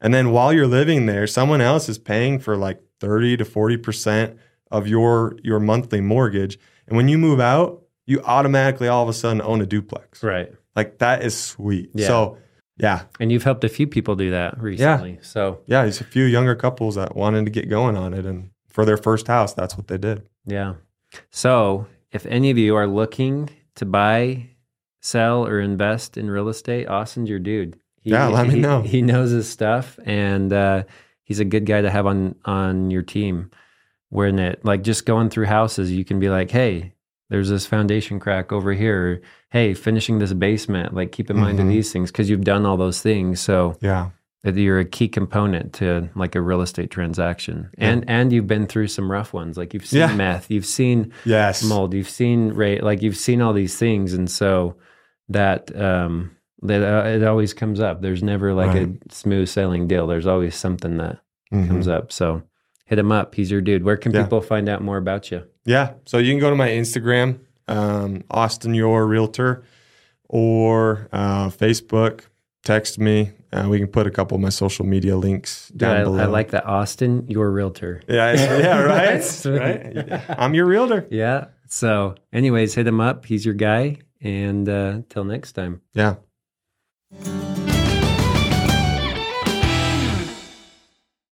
And 0.00 0.12
then 0.12 0.30
while 0.30 0.52
you're 0.52 0.66
living 0.66 1.06
there, 1.06 1.26
someone 1.26 1.60
else 1.60 1.88
is 1.88 1.98
paying 1.98 2.38
for 2.38 2.56
like 2.56 2.82
30 3.00 3.38
to 3.38 3.44
40 3.44 3.76
percent 3.78 4.38
of 4.70 4.86
your 4.86 5.36
your 5.42 5.60
monthly 5.60 6.00
mortgage. 6.00 6.58
And 6.86 6.96
when 6.96 7.08
you 7.08 7.18
move 7.18 7.40
out, 7.40 7.82
you 8.04 8.20
automatically 8.22 8.88
all 8.88 9.02
of 9.02 9.08
a 9.08 9.12
sudden 9.12 9.40
own 9.42 9.60
a 9.60 9.66
duplex. 9.66 10.22
Right. 10.22 10.52
Like 10.74 10.98
that 10.98 11.24
is 11.24 11.36
sweet. 11.36 11.90
Yeah. 11.94 12.06
So 12.08 12.38
yeah, 12.78 13.02
And 13.20 13.32
you've 13.32 13.44
helped 13.44 13.64
a 13.64 13.68
few 13.68 13.86
people 13.86 14.16
do 14.16 14.30
that 14.32 14.60
recently. 14.60 15.12
Yeah. 15.12 15.18
So 15.22 15.60
yeah, 15.66 15.82
there's 15.82 16.00
a 16.00 16.04
few 16.04 16.24
younger 16.24 16.54
couples 16.54 16.94
that 16.96 17.16
wanted 17.16 17.44
to 17.46 17.50
get 17.50 17.68
going 17.70 17.96
on 17.96 18.12
it, 18.14 18.26
and 18.26 18.50
for 18.68 18.84
their 18.84 18.96
first 18.98 19.26
house, 19.28 19.54
that's 19.54 19.76
what 19.76 19.88
they 19.88 19.98
did. 19.98 20.28
Yeah. 20.44 20.74
So, 21.30 21.86
if 22.12 22.26
any 22.26 22.50
of 22.50 22.58
you 22.58 22.76
are 22.76 22.86
looking 22.86 23.48
to 23.76 23.84
buy, 23.86 24.50
sell, 25.00 25.46
or 25.46 25.60
invest 25.60 26.16
in 26.16 26.28
real 26.30 26.48
estate, 26.48 26.86
Austin's 26.88 27.28
your 27.30 27.38
dude. 27.38 27.78
He, 28.00 28.10
Yeah, 28.10 28.28
let 28.28 28.46
me 28.48 28.54
he- 28.54 28.60
know. 28.60 28.82
He 28.82 29.02
knows 29.02 29.30
his 29.30 29.48
stuff, 29.48 29.98
and 30.04 30.52
uh, 30.52 30.84
he's 31.24 31.40
a 31.40 31.44
good 31.44 31.64
guy 31.66 31.80
to 31.80 31.90
have 31.90 32.06
on 32.06 32.34
on 32.44 32.90
your 32.90 33.02
team. 33.02 33.50
When 34.10 34.38
it 34.38 34.64
like 34.64 34.82
just 34.82 35.04
going 35.06 35.30
through 35.30 35.46
houses, 35.46 35.90
you 35.90 36.04
can 36.04 36.20
be 36.20 36.28
like, 36.28 36.50
"Hey, 36.50 36.92
there's 37.30 37.48
this 37.48 37.66
foundation 37.66 38.18
crack 38.20 38.52
over 38.52 38.72
here." 38.72 39.20
Hey, 39.50 39.74
finishing 39.74 40.18
this 40.18 40.32
basement. 40.32 40.94
Like, 40.94 41.12
keep 41.12 41.30
in 41.30 41.36
mind 41.38 41.58
of 41.60 41.66
Mhm. 41.66 41.70
these 41.70 41.92
things 41.92 42.10
because 42.10 42.28
you've 42.30 42.44
done 42.44 42.66
all 42.66 42.76
those 42.76 43.00
things. 43.00 43.40
So 43.40 43.76
Yeah, 43.80 44.10
that 44.44 44.54
you're 44.56 44.78
a 44.78 44.84
key 44.84 45.08
component 45.08 45.72
to 45.74 46.08
like 46.14 46.34
a 46.34 46.40
real 46.40 46.60
estate 46.62 46.90
transaction, 46.90 47.68
and 47.78 48.04
and 48.08 48.32
you've 48.32 48.46
been 48.46 48.66
through 48.66 48.88
some 48.88 49.10
rough 49.10 49.32
ones. 49.32 49.56
Like 49.56 49.72
you've 49.74 49.86
seen 49.86 50.00
Yeah. 50.00 50.14
meth, 50.14 50.50
you've 50.50 50.66
seen 50.66 51.12
yes, 51.24 51.64
mold, 51.64 51.94
you've 51.94 52.08
seen 52.08 52.50
rate, 52.52 52.82
like 52.82 53.02
you've 53.02 53.16
seen 53.16 53.40
all 53.40 53.52
these 53.52 53.76
things, 53.78 54.12
and 54.12 54.30
so 54.30 54.76
that 55.28 55.74
um 55.80 56.30
that 56.62 56.82
uh, 56.82 57.06
it 57.08 57.22
always 57.22 57.52
comes 57.52 57.80
up. 57.80 58.00
There's 58.02 58.22
never 58.22 58.54
like 58.54 58.68
Right. 58.72 58.88
a 58.88 59.12
smooth 59.14 59.48
sailing 59.48 59.86
deal. 59.86 60.06
There's 60.06 60.26
always 60.26 60.54
something 60.54 60.96
that 60.96 61.18
Mhm. 61.52 61.68
comes 61.68 61.86
up. 61.86 62.10
So 62.12 62.42
hit 62.86 62.98
him 62.98 63.12
up. 63.12 63.34
He's 63.34 63.50
your 63.50 63.60
dude. 63.60 63.84
Where 63.84 63.96
can 63.98 64.12
Yeah. 64.12 64.22
people 64.22 64.40
find 64.40 64.68
out 64.68 64.82
more 64.82 64.96
about 64.96 65.30
you? 65.30 65.42
Yeah, 65.66 65.94
so 66.06 66.18
you 66.18 66.32
can 66.32 66.40
go 66.40 66.48
to 66.48 66.56
my 66.56 66.68
Instagram, 66.68 67.40
um, 67.68 68.24
Austin 68.30 68.72
Your 68.72 69.06
Realtor, 69.06 69.64
or 70.28 71.08
uh, 71.12 71.48
Facebook. 71.50 72.22
Text 72.64 72.98
me. 72.98 73.32
Uh, 73.52 73.68
we 73.68 73.78
can 73.78 73.86
put 73.86 74.06
a 74.06 74.10
couple 74.10 74.34
of 74.34 74.40
my 74.40 74.48
social 74.48 74.84
media 74.84 75.16
links 75.16 75.68
down 75.68 75.96
I, 75.96 76.02
below. 76.02 76.18
I 76.18 76.26
like 76.26 76.50
that. 76.50 76.66
Austin, 76.66 77.26
your 77.28 77.50
realtor. 77.50 78.02
Yeah, 78.08 78.32
yeah, 78.32 78.78
right, 78.82 79.44
right. 79.46 80.22
I'm 80.30 80.54
your 80.54 80.66
realtor. 80.66 81.06
Yeah. 81.10 81.46
So, 81.68 82.16
anyways, 82.32 82.74
hit 82.74 82.86
him 82.86 83.00
up. 83.00 83.24
He's 83.24 83.44
your 83.44 83.54
guy. 83.54 83.98
And 84.20 84.68
uh, 84.68 85.02
till 85.08 85.24
next 85.24 85.52
time. 85.52 85.82
Yeah. 85.94 86.16